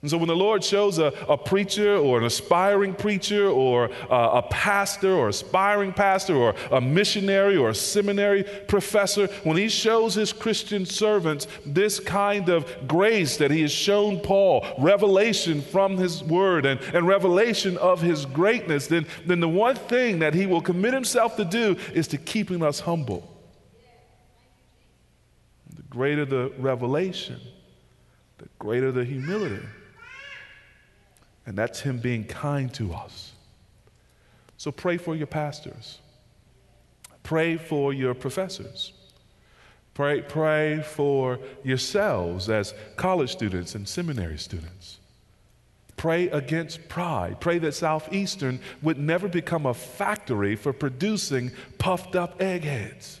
And 0.03 0.11
so 0.11 0.17
when 0.17 0.27
the 0.27 0.35
Lord 0.35 0.65
shows 0.65 0.99
a, 0.99 1.13
a 1.29 1.37
preacher 1.37 1.95
or 1.95 2.17
an 2.17 2.25
aspiring 2.25 2.93
preacher 2.93 3.47
or 3.47 3.89
a, 4.09 4.15
a 4.15 4.41
pastor 4.41 5.13
or 5.13 5.29
aspiring 5.29 5.93
pastor 5.93 6.35
or 6.35 6.55
a 6.73 6.81
missionary 6.81 7.55
or 7.55 7.69
a 7.69 7.75
seminary 7.75 8.43
professor, 8.67 9.27
when 9.45 9.55
he 9.55 9.69
shows 9.69 10.13
his 10.13 10.33
Christian 10.33 10.85
servants 10.85 11.47
this 11.65 12.01
kind 12.01 12.49
of 12.49 12.69
grace 12.85 13.37
that 13.37 13.49
he 13.49 13.61
has 13.61 13.71
shown 13.71 14.19
Paul, 14.19 14.65
revelation 14.77 15.61
from 15.61 15.95
his 15.95 16.21
word 16.21 16.65
and, 16.65 16.81
and 16.93 17.07
revelation 17.07 17.77
of 17.77 18.01
his 18.01 18.25
greatness, 18.25 18.87
then, 18.87 19.07
then 19.25 19.39
the 19.39 19.47
one 19.47 19.77
thing 19.77 20.19
that 20.19 20.33
he 20.33 20.45
will 20.45 20.59
commit 20.59 20.93
himself 20.93 21.37
to 21.37 21.45
do 21.45 21.77
is 21.93 22.09
to 22.09 22.17
keeping 22.17 22.61
us 22.61 22.81
humble. 22.81 23.33
The 25.73 25.83
greater 25.83 26.25
the 26.25 26.51
revelation, 26.57 27.39
the 28.37 28.49
greater 28.59 28.91
the 28.91 29.05
humility. 29.05 29.65
And 31.45 31.57
that's 31.57 31.81
Him 31.81 31.97
being 31.97 32.23
kind 32.25 32.73
to 32.75 32.93
us. 32.93 33.33
So 34.57 34.71
pray 34.71 34.97
for 34.97 35.15
your 35.15 35.27
pastors, 35.27 35.99
pray 37.23 37.57
for 37.57 37.93
your 37.93 38.13
professors. 38.13 38.93
Pray, 39.93 40.21
pray 40.21 40.81
for 40.81 41.39
yourselves 41.63 42.49
as 42.49 42.73
college 42.95 43.31
students 43.31 43.75
and 43.75 43.87
seminary 43.87 44.39
students. 44.39 44.97
Pray 45.97 46.29
against 46.29 46.89
pride. 46.89 47.39
Pray 47.39 47.59
that 47.59 47.73
Southeastern 47.73 48.59
would 48.81 48.97
never 48.97 49.27
become 49.27 49.67
a 49.67 49.73
factory 49.73 50.55
for 50.55 50.73
producing 50.73 51.51
puffed 51.77 52.15
up 52.15 52.41
eggheads. 52.41 53.19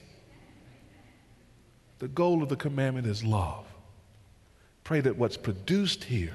The 1.99 2.07
goal 2.07 2.41
of 2.41 2.49
the 2.49 2.55
commandment 2.55 3.05
is 3.05 3.23
love. 3.23 3.65
Pray 4.83 4.99
that 4.99 5.15
what's 5.15 5.37
produced 5.37 6.05
here 6.05 6.33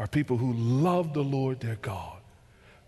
are 0.00 0.06
people 0.06 0.38
who 0.38 0.54
love 0.54 1.12
the 1.12 1.22
Lord 1.22 1.60
their 1.60 1.76
God 1.76 2.16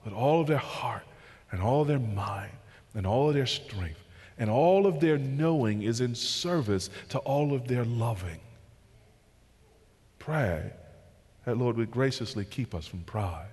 with 0.03 0.15
all 0.15 0.41
of 0.41 0.47
their 0.47 0.57
heart 0.57 1.03
and 1.51 1.61
all 1.61 1.83
of 1.83 1.89
their 1.89 1.99
mind 1.99 2.51
and 2.95 3.07
all 3.07 3.29
of 3.29 3.35
their 3.35 3.47
strength. 3.47 4.03
And 4.39 4.49
all 4.49 4.87
of 4.87 4.99
their 4.99 5.19
knowing 5.19 5.83
is 5.83 6.01
in 6.01 6.15
service 6.15 6.89
to 7.11 7.19
all 7.19 7.53
of 7.53 7.69
their 7.69 7.85
loving. 7.85 8.41
Pray 10.19 10.73
that 11.45 11.59
Lord 11.59 11.77
would 11.77 11.91
graciously 11.91 12.47
keep 12.47 12.75
us 12.75 12.87
from 12.87 13.01
pride. 13.01 13.47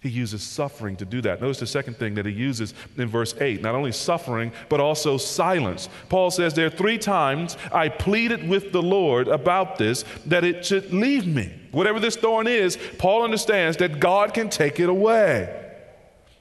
He 0.00 0.08
uses 0.08 0.42
suffering 0.42 0.96
to 0.96 1.04
do 1.04 1.20
that. 1.20 1.42
Notice 1.42 1.60
the 1.60 1.66
second 1.66 1.98
thing 1.98 2.14
that 2.14 2.24
he 2.24 2.32
uses 2.32 2.72
in 2.96 3.06
verse 3.06 3.34
8 3.38 3.60
not 3.60 3.74
only 3.74 3.92
suffering, 3.92 4.50
but 4.70 4.80
also 4.80 5.18
silence. 5.18 5.90
Paul 6.08 6.30
says 6.30 6.54
there 6.54 6.70
three 6.70 6.98
times 6.98 7.58
I 7.70 7.90
pleaded 7.90 8.48
with 8.48 8.72
the 8.72 8.82
Lord 8.82 9.28
about 9.28 9.76
this, 9.76 10.06
that 10.24 10.42
it 10.42 10.64
should 10.64 10.90
leave 10.90 11.26
me. 11.26 11.58
Whatever 11.72 11.98
this 11.98 12.16
thorn 12.16 12.46
is, 12.46 12.78
Paul 12.98 13.24
understands 13.24 13.78
that 13.78 13.98
God 13.98 14.34
can 14.34 14.48
take 14.48 14.78
it 14.78 14.88
away. 14.88 15.58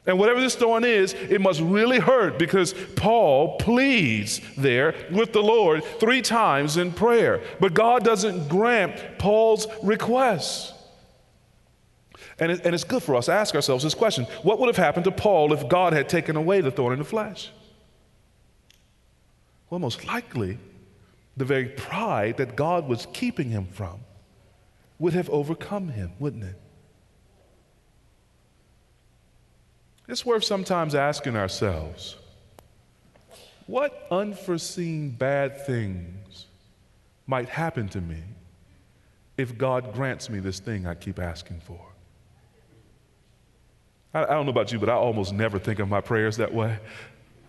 And 0.06 0.18
whatever 0.18 0.42
this 0.42 0.56
thorn 0.56 0.84
is, 0.84 1.14
it 1.14 1.40
must 1.42 1.62
really 1.62 2.00
hurt 2.00 2.38
because 2.38 2.74
Paul 2.96 3.58
pleads 3.58 4.42
there 4.58 4.96
with 5.12 5.32
the 5.32 5.42
Lord 5.42 5.84
three 5.84 6.22
times 6.22 6.78
in 6.78 6.92
prayer. 6.92 7.42
But 7.60 7.74
God 7.74 8.04
doesn't 8.04 8.50
grant 8.50 9.20
Paul's 9.20 9.68
requests. 9.84 10.74
And, 12.40 12.52
it, 12.52 12.62
and 12.66 12.74
it's 12.74 12.84
good 12.84 13.04
for 13.04 13.16
us 13.16 13.28
to 13.28 13.34
ask 13.34 13.54
ourselves 13.54 13.84
this 13.84 13.94
question 13.94 14.26
What 14.42 14.60
would 14.60 14.68
have 14.68 14.78
happened 14.78 15.06
to 15.06 15.12
Paul 15.12 15.54
if 15.54 15.68
God 15.70 15.94
had 15.94 16.10
taken 16.10 16.36
away 16.36 16.62
the 16.62 16.72
thorn 16.72 16.94
in 16.94 17.00
the 17.00 17.06
flesh? 17.06 17.52
Well, 19.70 19.80
most 19.80 20.06
likely, 20.06 20.58
the 21.38 21.46
very 21.46 21.70
pride 21.70 22.38
that 22.38 22.56
God 22.56 22.88
was 22.88 23.08
keeping 23.14 23.52
him 23.52 23.68
from 23.68 24.00
would 25.02 25.14
have 25.14 25.32
overcome 25.32 25.88
him, 25.88 26.12
wouldn't 26.20 26.44
it? 26.44 26.62
It's 30.08 30.24
worth 30.24 30.44
sometimes 30.44 30.94
asking 30.94 31.36
ourselves 31.36 32.18
what 33.66 34.08
unforeseen 34.12 35.10
bad 35.10 35.66
things 35.66 36.46
might 37.26 37.50
happen 37.50 37.90
to 37.90 38.00
me 38.00 38.22
if 39.38 39.58
God 39.58 39.92
grants 39.92 40.30
me 40.30 40.40
this 40.40 40.60
thing 40.60 40.86
I 40.86 40.94
keep 40.94 41.18
asking 41.18 41.62
for? 41.62 41.82
I, 44.14 44.24
I 44.24 44.28
don't 44.28 44.46
know 44.46 44.52
about 44.52 44.72
you, 44.72 44.78
but 44.78 44.90
I 44.90 44.94
almost 44.94 45.34
never 45.34 45.58
think 45.58 45.80
of 45.80 45.90
my 45.90 46.02
prayers 46.02 46.38
that 46.38 46.54
way. 46.54 46.78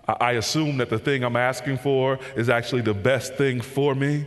I, 0.09 0.13
I 0.13 0.33
assume 0.33 0.79
that 0.79 0.89
the 0.89 0.99
thing 0.99 1.23
I'm 1.23 1.37
asking 1.37 1.79
for 1.79 2.19
is 2.35 2.49
actually 2.49 2.81
the 2.81 2.95
best 2.95 3.35
thing 3.35 3.61
for 3.61 3.95
me. 3.95 4.27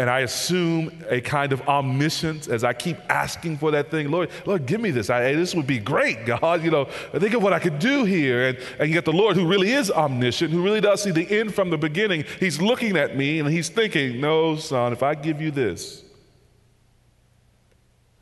And 0.00 0.08
I 0.08 0.20
assume 0.20 1.04
a 1.10 1.20
kind 1.20 1.52
of 1.52 1.60
omniscience 1.68 2.48
as 2.48 2.64
I 2.64 2.72
keep 2.72 2.96
asking 3.10 3.58
for 3.58 3.70
that 3.72 3.90
thing. 3.90 4.10
Lord, 4.10 4.30
Lord, 4.46 4.64
give 4.64 4.80
me 4.80 4.90
this. 4.90 5.10
I, 5.10 5.34
this 5.34 5.54
would 5.54 5.66
be 5.66 5.78
great, 5.78 6.24
God. 6.24 6.64
You 6.64 6.70
know, 6.70 6.86
think 6.86 7.34
of 7.34 7.42
what 7.42 7.52
I 7.52 7.58
could 7.58 7.78
do 7.78 8.04
here. 8.04 8.48
And, 8.48 8.58
and 8.78 8.88
you 8.88 8.94
get 8.94 9.04
the 9.04 9.12
Lord 9.12 9.36
who 9.36 9.46
really 9.46 9.72
is 9.72 9.90
omniscient, 9.90 10.52
who 10.52 10.62
really 10.62 10.80
does 10.80 11.02
see 11.02 11.10
the 11.10 11.30
end 11.30 11.54
from 11.54 11.68
the 11.68 11.76
beginning. 11.76 12.24
He's 12.38 12.62
looking 12.62 12.96
at 12.96 13.14
me 13.14 13.40
and 13.40 13.48
he's 13.50 13.68
thinking, 13.68 14.22
no, 14.22 14.56
son, 14.56 14.94
if 14.94 15.02
I 15.02 15.14
give 15.14 15.38
you 15.38 15.50
this, 15.50 16.02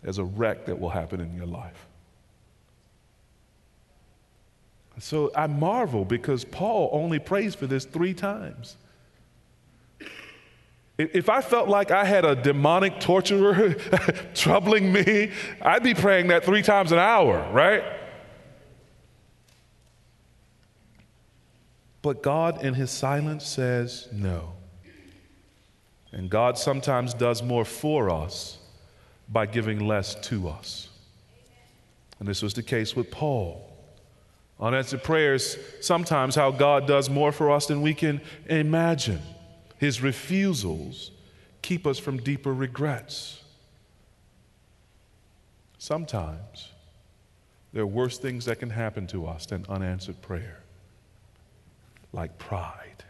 there's 0.03 0.19
a 0.19 0.25
wreck 0.25 0.67
that 0.67 0.81
will 0.81 0.91
happen 0.91 1.21
in 1.21 1.33
your 1.37 1.47
life. 1.47 1.87
So 4.99 5.31
I 5.33 5.47
marvel 5.47 6.05
because 6.05 6.45
Paul 6.45 6.91
only 6.93 7.21
prays 7.21 7.55
for 7.55 7.69
this 7.69 7.85
three 7.85 8.15
times. 8.15 8.77
If 10.99 11.29
I 11.29 11.41
felt 11.41 11.69
like 11.69 11.93
I 11.93 12.05
had 12.05 12.25
a 12.25 12.35
demonic 12.35 12.99
torturer 12.99 13.75
troubling 14.35 14.93
me, 14.93 15.31
I'd 15.63 15.85
be 15.85 15.95
praying 15.95 16.27
that 16.29 16.45
three 16.45 16.63
times 16.63 16.91
an 16.91 16.99
hour, 16.99 17.49
right? 17.53 17.85
But 22.03 22.21
God, 22.23 22.65
in 22.65 22.75
His 22.75 22.91
silence, 22.91 23.47
says 23.47 24.09
no. 24.13 24.55
And 26.11 26.29
God 26.29 26.59
sometimes 26.59 27.15
does 27.15 27.45
more 27.45 27.65
for 27.65 28.11
us 28.11 28.59
by 29.29 29.47
giving 29.47 29.87
less 29.87 30.17
to 30.29 30.49
us. 30.49 30.89
And 32.19 32.27
this 32.27 32.43
was 32.43 32.55
the 32.55 32.63
case 32.63 32.97
with 32.97 33.11
Paul. 33.11 33.65
Unanswered 34.59 35.05
prayers, 35.05 35.57
sometimes 35.81 36.35
how 36.35 36.51
God 36.51 36.89
does 36.89 37.09
more 37.09 37.31
for 37.31 37.53
us 37.53 37.67
than 37.67 37.83
we 37.83 37.95
can 37.95 38.21
imagine. 38.47 39.21
His 39.79 40.03
refusals 40.03 41.13
keep 41.63 41.87
us 41.87 41.99
from 41.99 42.19
deeper 42.19 42.53
regrets. 42.53 43.43
Sometimes 45.79 46.71
there 47.73 47.83
are 47.83 47.87
worse 47.87 48.19
things 48.19 48.45
that 48.47 48.59
can 48.59 48.71
happen 48.71 49.07
to 49.09 49.27
us 49.27 49.47
than 49.47 49.65
unanswered 49.69 50.21
prayer, 50.21 50.61
like 52.13 52.37
pride. 52.39 53.05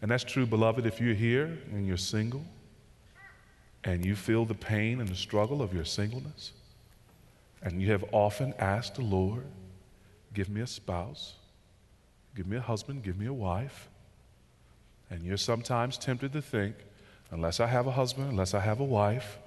And 0.00 0.10
that's 0.10 0.24
true, 0.24 0.46
beloved, 0.46 0.86
if 0.86 1.00
you're 1.00 1.14
here 1.14 1.58
and 1.70 1.86
you're 1.86 1.96
single 1.96 2.44
and 3.84 4.04
you 4.04 4.16
feel 4.16 4.44
the 4.44 4.54
pain 4.54 5.00
and 5.00 5.08
the 5.08 5.14
struggle 5.14 5.60
of 5.60 5.74
your 5.74 5.84
singleness, 5.84 6.52
and 7.62 7.80
you 7.80 7.90
have 7.92 8.04
often 8.10 8.54
asked 8.58 8.96
the 8.96 9.02
Lord, 9.02 9.44
give 10.34 10.48
me 10.48 10.60
a 10.60 10.66
spouse, 10.66 11.34
give 12.34 12.46
me 12.46 12.56
a 12.56 12.60
husband, 12.60 13.02
give 13.02 13.18
me 13.18 13.26
a 13.26 13.32
wife. 13.32 13.88
And 15.12 15.22
you're 15.22 15.36
sometimes 15.36 15.98
tempted 15.98 16.32
to 16.32 16.40
think, 16.40 16.74
unless 17.30 17.60
I 17.60 17.66
have 17.66 17.86
a 17.86 17.90
husband, 17.90 18.30
unless 18.30 18.54
I 18.54 18.60
have 18.60 18.80
a 18.80 18.84
wife, 18.84 19.38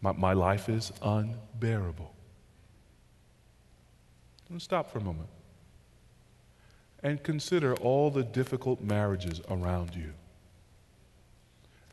my, 0.00 0.12
my 0.12 0.32
life 0.32 0.70
is 0.70 0.90
unbearable. 1.02 2.14
And 4.48 4.60
stop 4.60 4.90
for 4.90 4.98
a 4.98 5.02
moment 5.02 5.28
and 7.02 7.22
consider 7.22 7.74
all 7.74 8.10
the 8.10 8.22
difficult 8.22 8.80
marriages 8.80 9.42
around 9.50 9.94
you. 9.94 10.14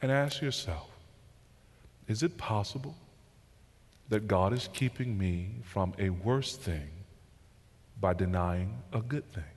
And 0.01 0.09
ask 0.09 0.41
yourself 0.41 0.89
is 2.07 2.23
it 2.23 2.37
possible 2.37 2.95
that 4.07 4.29
God 4.29 4.53
is 4.53 4.69
keeping 4.71 5.17
me 5.17 5.49
from 5.63 5.93
a 5.99 6.09
worse 6.09 6.55
thing 6.55 6.89
by 7.99 8.13
denying 8.13 8.81
a 8.93 9.01
good 9.01 9.29
thing? 9.33 9.52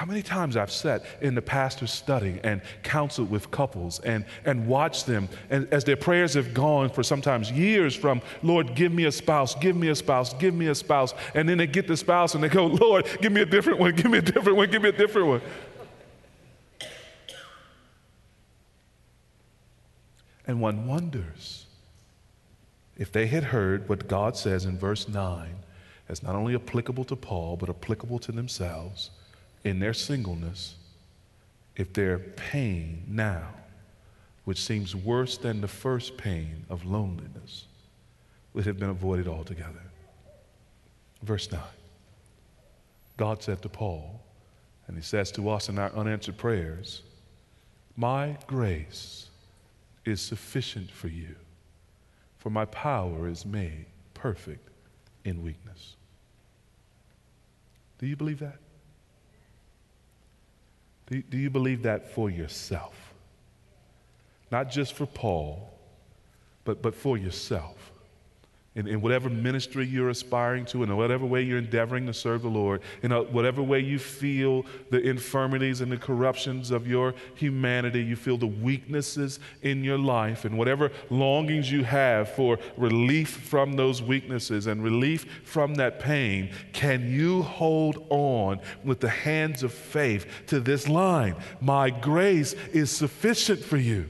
How 0.00 0.06
many 0.06 0.22
times 0.22 0.56
I've 0.56 0.72
sat 0.72 1.04
in 1.20 1.34
the 1.34 1.42
pastor's 1.42 1.90
study 1.90 2.40
and 2.42 2.62
counseled 2.82 3.30
with 3.30 3.50
couples 3.50 3.98
and, 4.00 4.24
and 4.46 4.66
watched 4.66 5.04
them 5.04 5.28
and 5.50 5.68
as 5.70 5.84
their 5.84 5.94
prayers 5.94 6.32
have 6.32 6.54
gone 6.54 6.88
for 6.88 7.02
sometimes 7.02 7.52
years 7.52 7.94
from, 7.94 8.22
Lord, 8.42 8.74
give 8.74 8.92
me 8.92 9.04
a 9.04 9.12
spouse, 9.12 9.54
give 9.54 9.76
me 9.76 9.88
a 9.88 9.94
spouse, 9.94 10.32
give 10.32 10.54
me 10.54 10.68
a 10.68 10.74
spouse. 10.74 11.12
And 11.34 11.46
then 11.46 11.58
they 11.58 11.66
get 11.66 11.86
the 11.86 11.98
spouse 11.98 12.34
and 12.34 12.42
they 12.42 12.48
go, 12.48 12.64
Lord, 12.64 13.06
give 13.20 13.30
me 13.30 13.42
a 13.42 13.44
different 13.44 13.78
one, 13.78 13.94
give 13.94 14.10
me 14.10 14.16
a 14.16 14.22
different 14.22 14.56
one, 14.56 14.70
give 14.70 14.80
me 14.80 14.88
a 14.88 14.92
different 14.92 15.28
one. 15.28 15.42
And 20.46 20.62
one 20.62 20.86
wonders 20.86 21.66
if 22.96 23.12
they 23.12 23.26
had 23.26 23.44
heard 23.44 23.86
what 23.86 24.08
God 24.08 24.34
says 24.34 24.64
in 24.64 24.78
verse 24.78 25.10
9 25.10 25.56
as 26.08 26.22
not 26.22 26.34
only 26.34 26.54
applicable 26.54 27.04
to 27.04 27.16
Paul, 27.16 27.58
but 27.58 27.68
applicable 27.68 28.18
to 28.20 28.32
themselves 28.32 29.10
in 29.64 29.78
their 29.78 29.94
singleness 29.94 30.76
if 31.76 31.92
their 31.92 32.18
pain 32.18 33.04
now, 33.08 33.48
which 34.44 34.62
seems 34.62 34.94
worse 34.94 35.38
than 35.38 35.60
the 35.60 35.68
first 35.68 36.16
pain 36.16 36.64
of 36.68 36.84
loneliness, 36.84 37.66
would 38.52 38.66
have 38.66 38.78
been 38.78 38.90
avoided 38.90 39.28
altogether. 39.28 39.82
Verse 41.22 41.50
9 41.50 41.60
God 43.16 43.42
said 43.42 43.60
to 43.62 43.68
Paul, 43.68 44.20
and 44.86 44.96
he 44.96 45.02
says 45.02 45.30
to 45.32 45.48
us 45.50 45.68
in 45.68 45.78
our 45.78 45.92
unanswered 45.92 46.38
prayers, 46.38 47.02
My 47.96 48.36
grace 48.46 49.28
is 50.04 50.20
sufficient 50.20 50.90
for 50.90 51.08
you, 51.08 51.36
for 52.38 52.50
my 52.50 52.64
power 52.64 53.28
is 53.28 53.44
made 53.44 53.86
perfect 54.14 54.68
in 55.24 55.42
weakness. 55.42 55.96
Do 57.98 58.06
you 58.06 58.16
believe 58.16 58.38
that? 58.40 58.56
Do, 61.10 61.20
do 61.22 61.36
you 61.36 61.50
believe 61.50 61.82
that 61.82 62.14
for 62.14 62.30
yourself? 62.30 62.94
Not 64.50 64.70
just 64.70 64.94
for 64.94 65.06
Paul, 65.06 65.70
but, 66.64 66.82
but 66.82 66.94
for 66.94 67.18
yourself. 67.18 67.89
In, 68.76 68.86
in 68.86 69.00
whatever 69.00 69.28
ministry 69.28 69.84
you're 69.84 70.10
aspiring 70.10 70.64
to, 70.66 70.84
in 70.84 70.96
whatever 70.96 71.26
way 71.26 71.42
you're 71.42 71.58
endeavoring 71.58 72.06
to 72.06 72.14
serve 72.14 72.42
the 72.42 72.48
Lord, 72.48 72.82
in 73.02 73.10
a, 73.10 73.20
whatever 73.20 73.64
way 73.64 73.80
you 73.80 73.98
feel 73.98 74.64
the 74.90 75.00
infirmities 75.00 75.80
and 75.80 75.90
the 75.90 75.96
corruptions 75.96 76.70
of 76.70 76.86
your 76.86 77.12
humanity, 77.34 78.00
you 78.00 78.14
feel 78.14 78.36
the 78.36 78.46
weaknesses 78.46 79.40
in 79.62 79.82
your 79.82 79.98
life, 79.98 80.44
and 80.44 80.56
whatever 80.56 80.92
longings 81.10 81.72
you 81.72 81.82
have 81.82 82.30
for 82.30 82.60
relief 82.76 83.30
from 83.30 83.72
those 83.72 84.02
weaknesses 84.02 84.68
and 84.68 84.84
relief 84.84 85.42
from 85.42 85.74
that 85.74 85.98
pain, 85.98 86.48
can 86.72 87.10
you 87.10 87.42
hold 87.42 88.06
on 88.08 88.60
with 88.84 89.00
the 89.00 89.08
hands 89.08 89.64
of 89.64 89.72
faith 89.72 90.26
to 90.46 90.60
this 90.60 90.88
line? 90.88 91.34
My 91.60 91.90
grace 91.90 92.52
is 92.72 92.92
sufficient 92.92 93.64
for 93.64 93.78
you. 93.78 94.08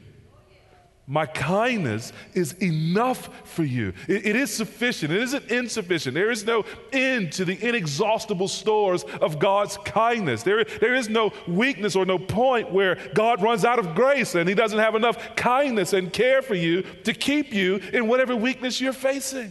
My 1.10 1.26
kindness 1.26 2.12
is 2.34 2.52
enough 2.62 3.30
for 3.42 3.64
you. 3.64 3.94
It, 4.06 4.26
it 4.26 4.36
is 4.36 4.54
sufficient. 4.54 5.10
It 5.10 5.20
isn't 5.22 5.50
insufficient. 5.50 6.14
There 6.14 6.30
is 6.30 6.44
no 6.44 6.64
end 6.92 7.32
to 7.32 7.44
the 7.44 7.58
inexhaustible 7.68 8.46
stores 8.46 9.02
of 9.20 9.40
God's 9.40 9.76
kindness. 9.78 10.44
There, 10.44 10.62
there 10.62 10.94
is 10.94 11.08
no 11.08 11.32
weakness 11.48 11.96
or 11.96 12.06
no 12.06 12.16
point 12.16 12.70
where 12.70 12.96
God 13.12 13.42
runs 13.42 13.64
out 13.64 13.80
of 13.80 13.96
grace 13.96 14.36
and 14.36 14.48
He 14.48 14.54
doesn't 14.54 14.78
have 14.78 14.94
enough 14.94 15.34
kindness 15.34 15.94
and 15.94 16.12
care 16.12 16.42
for 16.42 16.54
you 16.54 16.82
to 17.02 17.12
keep 17.12 17.52
you 17.52 17.80
in 17.92 18.06
whatever 18.06 18.36
weakness 18.36 18.80
you're 18.80 18.92
facing. 18.92 19.50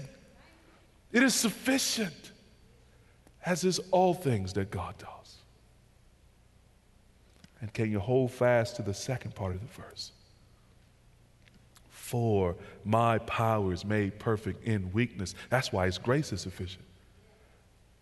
It 1.12 1.24
is 1.24 1.36
sufficient, 1.36 2.32
as 3.46 3.66
is 3.66 3.80
all 3.92 4.14
things 4.14 4.54
that 4.54 4.72
God 4.72 4.98
does. 4.98 5.36
And 7.60 7.74
can 7.74 7.92
you 7.92 8.00
hold 8.00 8.32
fast 8.32 8.78
to 8.78 8.82
the 8.82 8.94
second 8.94 9.36
part 9.36 9.56
of 9.56 9.60
the 9.60 9.68
verse? 9.68 10.14
For 12.10 12.56
my 12.84 13.20
power 13.20 13.72
is 13.72 13.86
made 13.86 14.18
perfect 14.18 14.64
in 14.64 14.92
weakness. 14.94 15.36
That's 15.52 15.72
why 15.72 15.86
His 15.86 16.00
grace 16.00 16.34
is 16.34 16.42
sufficient. 16.42 16.84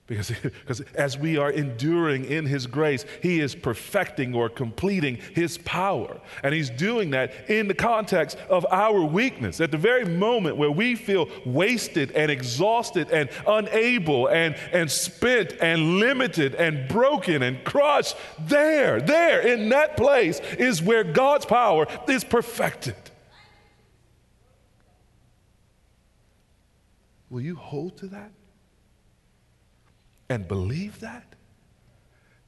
Because, 0.06 0.30
because 0.42 0.80
as 0.96 1.18
we 1.18 1.36
are 1.36 1.52
enduring 1.52 2.24
in 2.24 2.46
His 2.46 2.68
grace, 2.68 3.04
He 3.22 3.42
is 3.42 3.54
perfecting 3.54 4.34
or 4.34 4.48
completing 4.48 5.18
His 5.36 5.58
power. 5.58 6.22
And 6.42 6.54
He's 6.54 6.70
doing 6.70 7.10
that 7.10 7.50
in 7.50 7.68
the 7.68 7.74
context 7.74 8.38
of 8.50 8.66
our 8.72 9.02
weakness. 9.02 9.60
At 9.60 9.72
the 9.72 9.78
very 9.78 10.06
moment 10.06 10.56
where 10.56 10.72
we 10.72 10.96
feel 10.96 11.28
wasted 11.46 12.12
and 12.12 12.32
exhausted 12.32 13.12
and 13.12 13.30
unable 13.46 14.28
and, 14.28 14.56
and 14.72 14.90
spent 14.90 15.52
and 15.60 16.00
limited 16.00 16.56
and 16.56 16.88
broken 16.88 17.44
and 17.44 17.62
crushed, 17.66 18.16
there, 18.40 19.02
there, 19.02 19.46
in 19.46 19.68
that 19.68 19.98
place 19.98 20.40
is 20.58 20.82
where 20.82 21.04
God's 21.04 21.46
power 21.46 21.88
is 22.08 22.24
perfected. 22.24 22.96
Will 27.30 27.42
you 27.42 27.56
hold 27.56 27.98
to 27.98 28.08
that? 28.08 28.32
And 30.30 30.48
believe 30.48 31.00
that? 31.00 31.36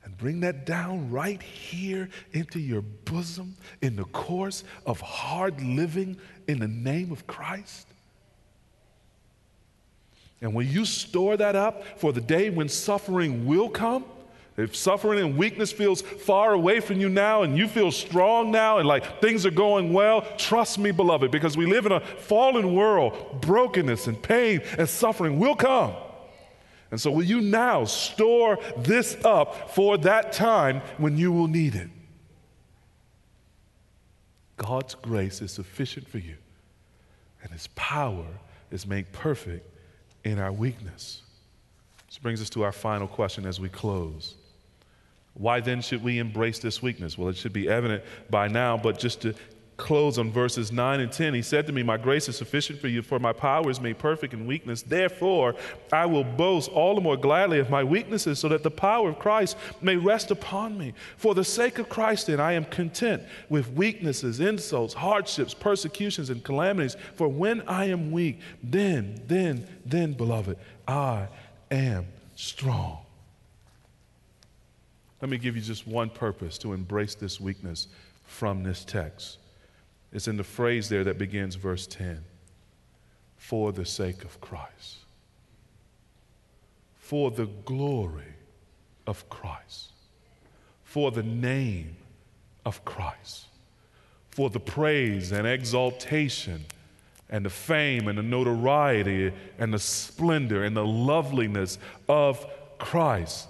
And 0.03 0.17
bring 0.17 0.39
that 0.41 0.65
down 0.65 1.11
right 1.11 1.41
here 1.41 2.09
into 2.31 2.59
your 2.59 2.81
bosom 2.81 3.55
in 3.81 3.95
the 3.95 4.05
course 4.05 4.63
of 4.85 5.01
hard 5.01 5.61
living 5.61 6.17
in 6.47 6.59
the 6.59 6.67
name 6.67 7.11
of 7.11 7.27
Christ? 7.27 7.87
And 10.41 10.53
when 10.53 10.69
you 10.69 10.85
store 10.85 11.35
that 11.37 11.55
up 11.55 11.83
for 11.99 12.13
the 12.13 12.21
day 12.21 12.49
when 12.49 12.69
suffering 12.69 13.45
will 13.45 13.69
come, 13.69 14.05
If 14.59 14.75
suffering 14.75 15.19
and 15.19 15.37
weakness 15.37 15.71
feels 15.71 16.01
far 16.01 16.51
away 16.51 16.81
from 16.81 16.99
you 16.99 17.07
now 17.07 17.43
and 17.43 17.57
you 17.57 17.65
feel 17.65 17.93
strong 17.93 18.51
now 18.51 18.79
and 18.79 18.87
like 18.87 19.21
things 19.21 19.45
are 19.45 19.51
going 19.51 19.93
well, 19.93 20.21
trust 20.37 20.77
me, 20.77 20.91
beloved, 20.91 21.31
because 21.31 21.55
we 21.55 21.65
live 21.65 21.85
in 21.85 21.93
a 21.93 22.01
fallen 22.01 22.75
world, 22.75 23.41
brokenness 23.41 24.07
and 24.07 24.21
pain 24.21 24.61
and 24.77 24.89
suffering 24.89 25.39
will 25.39 25.55
come. 25.55 25.93
And 26.91 26.99
so, 26.99 27.09
will 27.09 27.23
you 27.23 27.39
now 27.39 27.85
store 27.85 28.59
this 28.75 29.15
up 29.23 29.71
for 29.75 29.97
that 29.99 30.33
time 30.33 30.81
when 30.97 31.17
you 31.17 31.31
will 31.31 31.47
need 31.47 31.75
it? 31.75 31.89
God's 34.57 34.95
grace 34.95 35.41
is 35.41 35.51
sufficient 35.53 36.09
for 36.09 36.17
you, 36.17 36.35
and 37.43 37.51
His 37.53 37.67
power 37.75 38.25
is 38.71 38.85
made 38.85 39.11
perfect 39.13 39.73
in 40.25 40.37
our 40.37 40.51
weakness. 40.51 41.21
This 42.07 42.17
brings 42.17 42.41
us 42.41 42.49
to 42.49 42.63
our 42.63 42.71
final 42.71 43.07
question 43.07 43.45
as 43.45 43.59
we 43.59 43.69
close. 43.69 44.35
Why 45.39 45.61
then 45.61 45.81
should 45.81 46.03
we 46.03 46.19
embrace 46.19 46.59
this 46.59 46.81
weakness? 46.81 47.17
Well, 47.17 47.29
it 47.29 47.37
should 47.37 47.53
be 47.53 47.69
evident 47.69 48.03
by 48.29 48.49
now, 48.49 48.77
but 48.77 48.99
just 48.99 49.21
to 49.21 49.33
close 49.79 50.19
on 50.19 50.29
verses 50.29 50.71
9 50.71 50.99
and 50.99 51.11
10. 51.11 51.33
He 51.33 51.41
said 51.41 51.65
to 51.67 51.73
me, 51.73 51.81
My 51.81 51.97
grace 51.97 52.27
is 52.27 52.37
sufficient 52.37 52.79
for 52.79 52.87
you, 52.87 53.01
for 53.01 53.17
my 53.17 53.33
power 53.33 53.69
is 53.71 53.79
made 53.79 53.97
perfect 53.97 54.33
in 54.33 54.45
weakness. 54.45 54.81
Therefore, 54.83 55.55
I 55.91 56.05
will 56.05 56.25
boast 56.25 56.69
all 56.69 56.93
the 56.93 57.01
more 57.01 57.17
gladly 57.17 57.59
of 57.59 57.69
my 57.69 57.83
weaknesses, 57.83 58.37
so 58.37 58.49
that 58.49 58.61
the 58.61 58.69
power 58.69 59.09
of 59.09 59.17
Christ 59.17 59.57
may 59.81 59.95
rest 59.95 60.29
upon 60.29 60.77
me. 60.77 60.93
For 61.17 61.33
the 61.33 61.43
sake 61.43 61.79
of 61.79 61.89
Christ, 61.89 62.27
then, 62.27 62.39
I 62.39 62.51
am 62.51 62.65
content 62.65 63.23
with 63.47 63.71
weaknesses, 63.71 64.39
insults, 64.39 64.93
hardships, 64.93 65.53
persecutions, 65.53 66.29
and 66.29 66.43
calamities. 66.43 66.97
For 67.15 67.27
when 67.27 67.61
I 67.61 67.85
am 67.85 68.11
weak, 68.11 68.39
then, 68.61 69.21
then, 69.25 69.65
then, 69.85 70.13
beloved, 70.13 70.57
I 70.87 71.29
am 71.71 72.07
strong. 72.35 72.99
Let 75.21 75.29
me 75.29 75.37
give 75.37 75.55
you 75.55 75.61
just 75.61 75.87
one 75.87 76.09
purpose 76.09 76.57
to 76.59 76.73
embrace 76.73 77.15
this 77.15 77.39
weakness 77.39 77.87
from 78.25 78.63
this 78.63 78.85
text. 78.85 79.37
It's 80.13 80.27
in 80.27 80.37
the 80.37 80.43
phrase 80.43 80.89
there 80.89 81.03
that 81.03 81.17
begins 81.17 81.55
verse 81.55 81.85
10 81.87 82.23
for 83.37 83.71
the 83.71 83.85
sake 83.85 84.23
of 84.23 84.39
Christ, 84.41 84.97
for 86.97 87.31
the 87.31 87.47
glory 87.65 88.33
of 89.07 89.27
Christ, 89.29 89.91
for 90.83 91.11
the 91.11 91.23
name 91.23 91.95
of 92.65 92.83
Christ, 92.85 93.45
for 94.29 94.49
the 94.49 94.59
praise 94.59 95.31
and 95.31 95.47
exaltation 95.47 96.65
and 97.29 97.45
the 97.45 97.49
fame 97.49 98.07
and 98.07 98.17
the 98.17 98.23
notoriety 98.23 99.31
and 99.57 99.73
the 99.73 99.79
splendor 99.79 100.63
and 100.63 100.75
the 100.75 100.85
loveliness 100.85 101.77
of 102.07 102.45
Christ. 102.77 103.47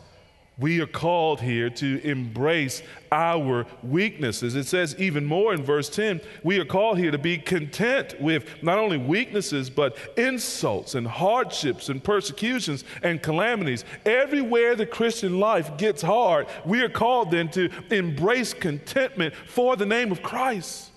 We 0.60 0.82
are 0.82 0.88
called 0.88 1.40
here 1.40 1.70
to 1.70 2.06
embrace 2.06 2.84
our 3.14 3.66
weaknesses. 3.82 4.56
It 4.56 4.66
says 4.66 4.94
even 5.00 5.26
more 5.26 5.54
in 5.54 5.64
verse 5.64 5.90
10 5.90 6.20
we 6.44 6.60
are 6.60 6.66
called 6.66 6.98
here 6.98 7.12
to 7.12 7.18
be 7.18 7.38
content 7.38 8.20
with 8.20 8.46
not 8.62 8.78
only 8.78 8.98
weaknesses, 8.98 9.70
but 9.70 9.96
insults 10.18 10.96
and 10.96 11.08
hardships 11.08 11.88
and 11.88 12.04
persecutions 12.04 12.84
and 13.04 13.24
calamities. 13.24 13.86
Everywhere 14.06 14.76
the 14.76 14.86
Christian 14.86 15.40
life 15.40 15.78
gets 15.78 16.02
hard, 16.02 16.48
we 16.66 16.82
are 16.82 16.90
called 16.90 17.32
then 17.32 17.50
to 17.52 17.70
embrace 17.90 18.54
contentment 18.54 19.34
for 19.48 19.78
the 19.78 19.86
name 19.86 20.12
of 20.12 20.22
Christ, 20.22 20.92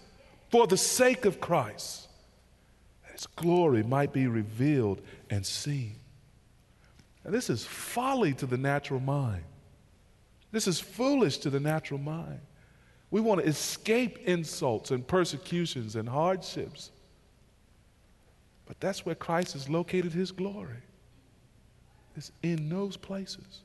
for 0.51 0.66
the 0.66 0.77
sake 0.77 1.25
of 1.25 1.40
Christ. 1.40 2.09
That 3.05 3.12
His 3.12 3.29
glory 3.29 3.85
might 3.85 4.12
be 4.12 4.27
revealed 4.27 5.01
and 5.31 5.46
seen. 5.46 5.96
And 7.25 7.33
this 7.33 7.48
is 7.48 7.64
folly 7.64 8.35
to 8.35 8.46
the 8.46 8.59
natural 8.59 8.98
mind. 8.98 9.44
This 10.52 10.68
is 10.68 10.78
foolish 10.78 11.38
to 11.38 11.50
the 11.50 11.58
natural 11.58 11.98
mind. 11.98 12.40
We 13.10 13.20
want 13.20 13.40
to 13.40 13.46
escape 13.46 14.18
insults 14.26 14.90
and 14.90 15.06
persecutions 15.06 15.96
and 15.96 16.08
hardships. 16.08 16.90
But 18.66 18.78
that's 18.78 19.04
where 19.04 19.14
Christ 19.14 19.54
has 19.54 19.68
located 19.68 20.12
his 20.12 20.30
glory. 20.30 20.82
It's 22.16 22.30
in 22.42 22.68
those 22.68 22.96
places 22.96 23.62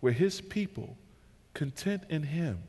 where 0.00 0.12
his 0.12 0.40
people, 0.40 0.96
content 1.54 2.04
in 2.10 2.22
him, 2.22 2.62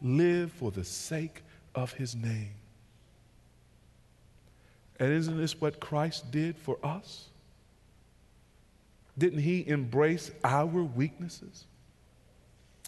live 0.00 0.52
for 0.52 0.70
the 0.70 0.84
sake 0.84 1.42
of 1.74 1.92
his 1.92 2.14
name. 2.14 2.54
And 5.00 5.12
isn't 5.12 5.36
this 5.36 5.60
what 5.60 5.80
Christ 5.80 6.30
did 6.30 6.56
for 6.56 6.78
us? 6.82 7.28
Didn't 9.16 9.40
he 9.40 9.68
embrace 9.68 10.30
our 10.44 10.66
weaknesses? 10.66 11.66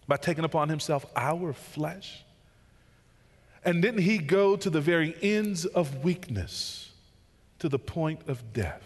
By 0.06 0.16
taking 0.16 0.44
upon 0.44 0.68
himself 0.68 1.06
our 1.16 1.52
flesh? 1.52 2.24
And 3.64 3.82
didn't 3.82 4.02
he 4.02 4.18
go 4.18 4.56
to 4.56 4.70
the 4.70 4.80
very 4.80 5.14
ends 5.22 5.66
of 5.66 6.02
weakness, 6.02 6.90
to 7.58 7.68
the 7.68 7.78
point 7.78 8.20
of 8.28 8.52
death? 8.52 8.82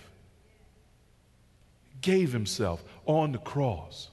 Gave 2.01 2.33
himself 2.33 2.83
on 3.07 3.33
the 3.33 3.39
cross. 3.39 4.11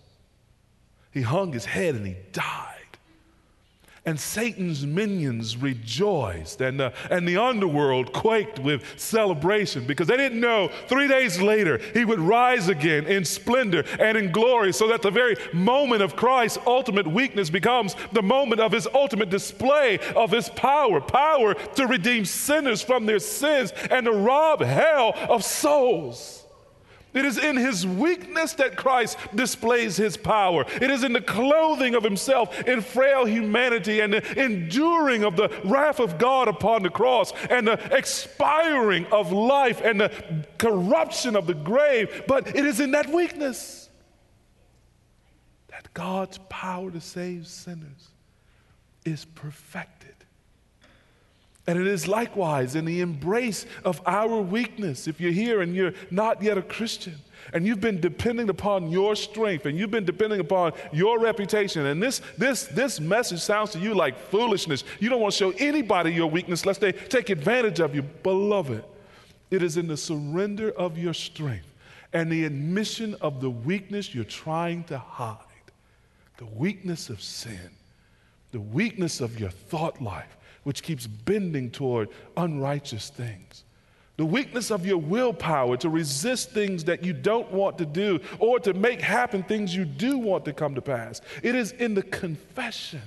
He 1.11 1.21
hung 1.21 1.51
his 1.51 1.65
head 1.65 1.95
and 1.95 2.05
he 2.05 2.15
died. 2.31 2.80
And 4.03 4.19
Satan's 4.19 4.83
minions 4.83 5.55
rejoiced, 5.55 6.59
and, 6.61 6.81
uh, 6.81 6.89
and 7.11 7.27
the 7.27 7.37
underworld 7.37 8.11
quaked 8.11 8.57
with 8.57 8.83
celebration 8.99 9.85
because 9.85 10.07
they 10.07 10.17
didn't 10.17 10.39
know 10.39 10.71
three 10.87 11.07
days 11.07 11.39
later 11.39 11.77
he 11.93 12.03
would 12.03 12.19
rise 12.19 12.67
again 12.67 13.05
in 13.05 13.23
splendor 13.23 13.83
and 13.99 14.17
in 14.17 14.31
glory, 14.31 14.73
so 14.73 14.87
that 14.87 15.03
the 15.03 15.11
very 15.11 15.35
moment 15.53 16.01
of 16.01 16.15
Christ's 16.15 16.57
ultimate 16.65 17.05
weakness 17.05 17.51
becomes 17.51 17.95
the 18.11 18.23
moment 18.23 18.59
of 18.59 18.71
his 18.71 18.87
ultimate 18.91 19.29
display 19.29 19.99
of 20.15 20.31
his 20.31 20.49
power 20.49 20.99
power 20.99 21.53
to 21.53 21.85
redeem 21.85 22.25
sinners 22.25 22.81
from 22.81 23.05
their 23.05 23.19
sins 23.19 23.71
and 23.91 24.07
to 24.07 24.11
rob 24.11 24.61
hell 24.61 25.13
of 25.29 25.43
souls. 25.43 26.40
It 27.13 27.25
is 27.25 27.37
in 27.37 27.57
his 27.57 27.85
weakness 27.85 28.53
that 28.53 28.77
Christ 28.77 29.17
displays 29.35 29.97
his 29.97 30.15
power. 30.15 30.65
It 30.81 30.89
is 30.89 31.03
in 31.03 31.11
the 31.11 31.21
clothing 31.21 31.93
of 31.93 32.03
himself 32.03 32.61
in 32.61 32.81
frail 32.81 33.25
humanity 33.25 33.99
and 33.99 34.13
the 34.13 34.41
enduring 34.41 35.23
of 35.23 35.35
the 35.35 35.49
wrath 35.65 35.99
of 35.99 36.17
God 36.17 36.47
upon 36.47 36.83
the 36.83 36.89
cross 36.89 37.33
and 37.49 37.67
the 37.67 37.79
expiring 37.95 39.05
of 39.07 39.33
life 39.33 39.81
and 39.81 39.99
the 39.99 40.45
corruption 40.57 41.35
of 41.35 41.47
the 41.47 41.53
grave. 41.53 42.23
But 42.27 42.55
it 42.55 42.65
is 42.65 42.79
in 42.79 42.91
that 42.91 43.09
weakness 43.11 43.89
that 45.67 45.93
God's 45.93 46.39
power 46.49 46.91
to 46.91 47.01
save 47.01 47.47
sinners 47.47 48.09
is 49.03 49.25
perfected. 49.25 50.15
And 51.71 51.79
it 51.79 51.87
is 51.87 52.05
likewise 52.05 52.75
in 52.75 52.83
the 52.83 52.99
embrace 52.99 53.65
of 53.85 54.01
our 54.05 54.41
weakness. 54.41 55.07
If 55.07 55.21
you're 55.21 55.31
here 55.31 55.61
and 55.61 55.73
you're 55.73 55.93
not 56.09 56.43
yet 56.43 56.57
a 56.57 56.61
Christian, 56.61 57.15
and 57.53 57.65
you've 57.65 57.79
been 57.79 58.01
depending 58.01 58.49
upon 58.49 58.91
your 58.91 59.15
strength 59.15 59.65
and 59.65 59.77
you've 59.77 59.89
been 59.89 60.03
depending 60.03 60.41
upon 60.41 60.73
your 60.91 61.17
reputation 61.17 61.85
and 61.85 62.03
this 62.03 62.21
this 62.37 62.65
this 62.65 62.99
message 62.99 63.39
sounds 63.39 63.71
to 63.71 63.79
you 63.79 63.95
like 63.95 64.15
foolishness 64.29 64.83
you 64.99 65.09
don't 65.09 65.21
want 65.21 65.33
to 65.33 65.37
show 65.39 65.49
anybody 65.57 66.13
your 66.13 66.29
weakness 66.29 66.67
lest 66.67 66.81
they 66.81 66.91
take 66.91 67.31
advantage 67.31 67.79
of 67.79 67.95
you 67.95 68.03
beloved 68.03 68.83
it 69.49 69.63
is 69.63 69.75
in 69.75 69.87
the 69.87 69.97
surrender 69.97 70.69
of 70.73 70.99
your 70.99 71.15
strength 71.15 71.65
and 72.13 72.31
the 72.31 72.45
admission 72.45 73.15
of 73.21 73.41
the 73.41 73.49
weakness 73.49 74.13
you're 74.13 74.23
trying 74.23 74.83
to 74.83 74.99
hide 74.99 75.37
the 76.37 76.45
weakness 76.45 77.09
of 77.09 77.19
sin 77.23 77.71
the 78.51 78.59
weakness 78.59 79.19
of 79.19 79.39
your 79.39 79.49
thought 79.49 79.99
life 79.99 80.37
which 80.63 80.83
keeps 80.83 81.07
bending 81.07 81.71
toward 81.71 82.09
unrighteous 82.37 83.09
things. 83.09 83.63
The 84.17 84.25
weakness 84.25 84.69
of 84.69 84.85
your 84.85 84.99
willpower 84.99 85.77
to 85.77 85.89
resist 85.89 86.51
things 86.51 86.83
that 86.83 87.03
you 87.03 87.13
don't 87.13 87.51
want 87.51 87.77
to 87.79 87.85
do 87.85 88.19
or 88.39 88.59
to 88.59 88.73
make 88.73 89.01
happen 89.01 89.41
things 89.41 89.75
you 89.75 89.85
do 89.85 90.17
want 90.17 90.45
to 90.45 90.53
come 90.53 90.75
to 90.75 90.81
pass. 90.81 91.21
It 91.41 91.55
is 91.55 91.71
in 91.71 91.95
the 91.95 92.03
confession, 92.03 93.01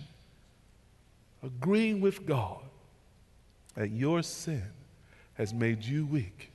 agreeing 1.42 2.00
with 2.00 2.26
God 2.26 2.58
that 3.76 3.90
your 3.90 4.22
sin 4.22 4.64
has 5.34 5.52
made 5.54 5.84
you 5.84 6.06
weak 6.06 6.50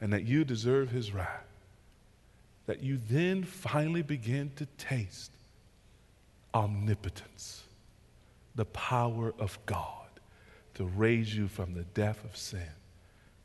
and 0.00 0.12
that 0.12 0.24
you 0.24 0.44
deserve 0.44 0.90
His 0.90 1.12
wrath, 1.12 1.46
that 2.66 2.82
you 2.82 3.00
then 3.08 3.42
finally 3.42 4.02
begin 4.02 4.52
to 4.56 4.66
taste 4.76 5.32
omnipotence 6.54 7.64
the 8.58 8.64
power 8.64 9.32
of 9.38 9.56
God 9.66 10.08
to 10.74 10.84
raise 10.84 11.32
you 11.32 11.46
from 11.46 11.74
the 11.74 11.84
death 11.84 12.24
of 12.24 12.36
sin 12.36 12.66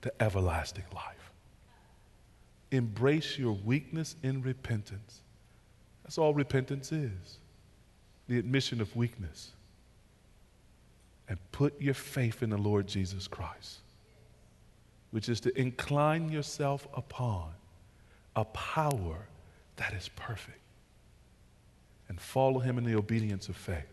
to 0.02 0.12
everlasting 0.20 0.86
life. 0.92 1.32
Embrace 2.72 3.38
your 3.38 3.52
weakness 3.54 4.16
in 4.24 4.42
repentance. 4.42 5.22
That's 6.04 6.18
all 6.18 6.34
repentance 6.34 6.92
is 6.92 7.38
the 8.28 8.40
admission 8.40 8.82
of 8.82 8.96
weakness. 8.96 9.52
And 11.30 11.38
put 11.52 11.80
your 11.80 11.94
faith 11.94 12.42
in 12.42 12.50
the 12.50 12.58
Lord 12.58 12.88
Jesus 12.88 13.28
Christ, 13.28 13.82
which 15.12 15.30
is 15.30 15.40
to 15.42 15.56
incline 15.60 16.30
yourself 16.30 16.88
upon 16.96 17.52
a 18.36 18.46
power 18.46 19.28
that 19.76 19.94
is 19.94 20.10
perfect 20.16 20.58
and 22.10 22.20
follow 22.20 22.60
him 22.60 22.80
in 22.80 22.84
the 22.84 22.96
obedience 22.96 23.48
of 23.48 23.56
faith. 23.56 23.86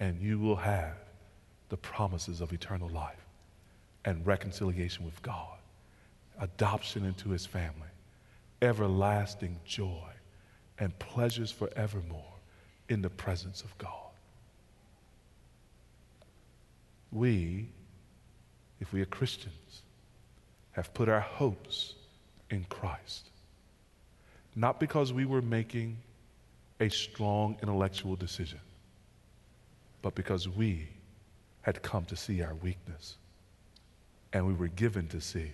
And 0.00 0.20
you 0.20 0.38
will 0.38 0.56
have 0.56 0.96
the 1.68 1.76
promises 1.76 2.40
of 2.40 2.52
eternal 2.52 2.88
life 2.88 3.26
and 4.04 4.26
reconciliation 4.26 5.04
with 5.04 5.20
God, 5.22 5.58
adoption 6.40 7.04
into 7.04 7.30
his 7.30 7.44
family, 7.44 7.88
everlasting 8.62 9.58
joy, 9.64 10.10
and 10.78 10.96
pleasures 10.98 11.50
forevermore 11.50 12.34
in 12.88 13.02
the 13.02 13.10
presence 13.10 13.62
of 13.62 13.76
God. 13.78 13.90
We, 17.10 17.68
if 18.80 18.92
we 18.92 19.00
are 19.00 19.06
Christians, 19.06 19.82
have 20.72 20.94
put 20.94 21.08
our 21.08 21.20
hopes 21.20 21.94
in 22.50 22.64
Christ. 22.68 23.30
Not 24.54 24.78
because 24.78 25.12
we 25.12 25.24
were 25.24 25.42
making 25.42 25.98
a 26.80 26.88
strong 26.88 27.56
intellectual 27.62 28.16
decision, 28.16 28.60
but 30.02 30.14
because 30.14 30.48
we 30.48 30.88
had 31.62 31.82
come 31.82 32.04
to 32.06 32.16
see 32.16 32.42
our 32.42 32.54
weakness. 32.54 33.16
And 34.32 34.46
we 34.46 34.54
were 34.54 34.68
given 34.68 35.08
to 35.08 35.20
see 35.20 35.50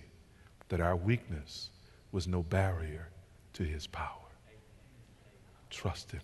that 0.69 0.79
our 0.79 0.95
weakness 0.95 1.69
was 2.11 2.27
no 2.27 2.43
barrier 2.43 3.09
to 3.53 3.63
his 3.63 3.87
power. 3.87 4.09
Trust 5.69 6.11
him. 6.11 6.21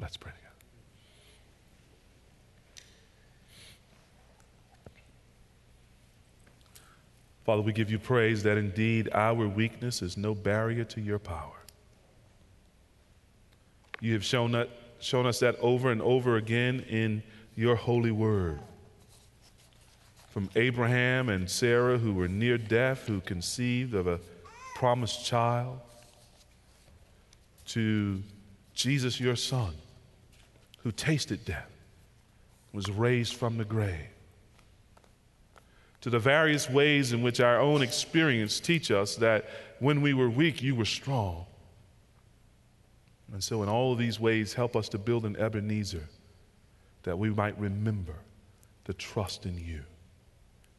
Let's 0.00 0.16
pray 0.16 0.32
together. 0.32 0.48
Father, 7.44 7.62
we 7.62 7.72
give 7.72 7.90
you 7.90 7.98
praise 7.98 8.42
that 8.44 8.56
indeed 8.56 9.08
our 9.12 9.46
weakness 9.48 10.00
is 10.00 10.16
no 10.16 10.34
barrier 10.34 10.84
to 10.84 11.00
your 11.00 11.18
power. 11.18 11.58
You 14.00 14.14
have 14.14 14.24
shown, 14.24 14.52
that, 14.52 14.68
shown 15.02 15.26
us 15.26 15.40
that 15.40 15.56
over 15.60 15.90
and 15.90 16.00
over 16.00 16.36
again 16.36 16.80
in 16.88 17.22
your 17.56 17.76
holy 17.76 18.10
word. 18.10 18.60
From 20.30 20.48
Abraham 20.56 21.28
and 21.28 21.50
Sarah, 21.50 21.98
who 21.98 22.14
were 22.14 22.28
near 22.28 22.56
death, 22.56 23.06
who 23.06 23.20
conceived 23.20 23.94
of 23.94 24.06
a 24.06 24.18
promised 24.74 25.26
child, 25.26 25.78
to 27.66 28.22
Jesus, 28.74 29.20
your 29.20 29.36
son, 29.36 29.74
who 30.78 30.90
tasted 30.90 31.44
death, 31.44 31.70
was 32.72 32.90
raised 32.90 33.34
from 33.34 33.58
the 33.58 33.64
grave 33.64 34.08
to 36.02 36.10
the 36.10 36.18
various 36.18 36.68
ways 36.68 37.12
in 37.12 37.22
which 37.22 37.40
our 37.40 37.58
own 37.58 37.80
experience 37.80 38.60
teach 38.60 38.90
us 38.90 39.16
that 39.16 39.48
when 39.78 40.02
we 40.02 40.12
were 40.12 40.28
weak, 40.28 40.60
you 40.60 40.74
were 40.74 40.84
strong. 40.84 41.46
And 43.32 43.42
so, 43.42 43.62
in 43.62 43.68
all 43.68 43.92
of 43.92 43.98
these 43.98 44.20
ways, 44.20 44.52
help 44.52 44.76
us 44.76 44.90
to 44.90 44.98
build 44.98 45.24
an 45.24 45.36
Ebenezer 45.36 46.06
that 47.02 47.18
we 47.18 47.30
might 47.30 47.58
remember 47.58 48.14
to 48.84 48.92
trust 48.92 49.46
in 49.46 49.56
you 49.58 49.82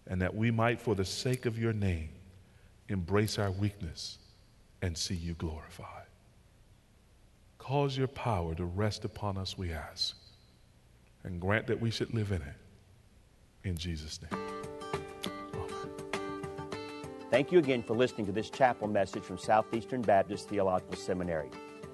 and 0.07 0.21
that 0.21 0.35
we 0.35 0.51
might, 0.51 0.79
for 0.79 0.95
the 0.95 1.05
sake 1.05 1.45
of 1.45 1.57
your 1.57 1.73
name, 1.73 2.09
embrace 2.89 3.39
our 3.39 3.51
weakness 3.51 4.19
and 4.81 4.97
see 4.97 5.15
you 5.15 5.33
glorified. 5.33 6.05
Cause 7.57 7.97
your 7.97 8.07
power 8.07 8.53
to 8.55 8.65
rest 8.65 9.05
upon 9.05 9.37
us, 9.37 9.57
we 9.57 9.71
ask, 9.71 10.15
and 11.23 11.39
grant 11.39 11.65
that 11.67 11.79
we 11.79 11.89
should 11.89 12.13
live 12.13 12.31
in 12.31 12.41
it. 12.41 12.55
In 13.63 13.77
Jesus' 13.77 14.19
name. 14.21 14.41
Thank 17.31 17.51
you 17.51 17.57
again 17.57 17.81
for 17.81 17.95
listening 17.95 18.27
to 18.27 18.31
this 18.31 18.51
chapel 18.51 18.87
message 18.87 19.23
from 19.23 19.39
Southeastern 19.39 20.03
Baptist 20.03 20.49
Theological 20.49 20.97
Seminary. 20.97 21.49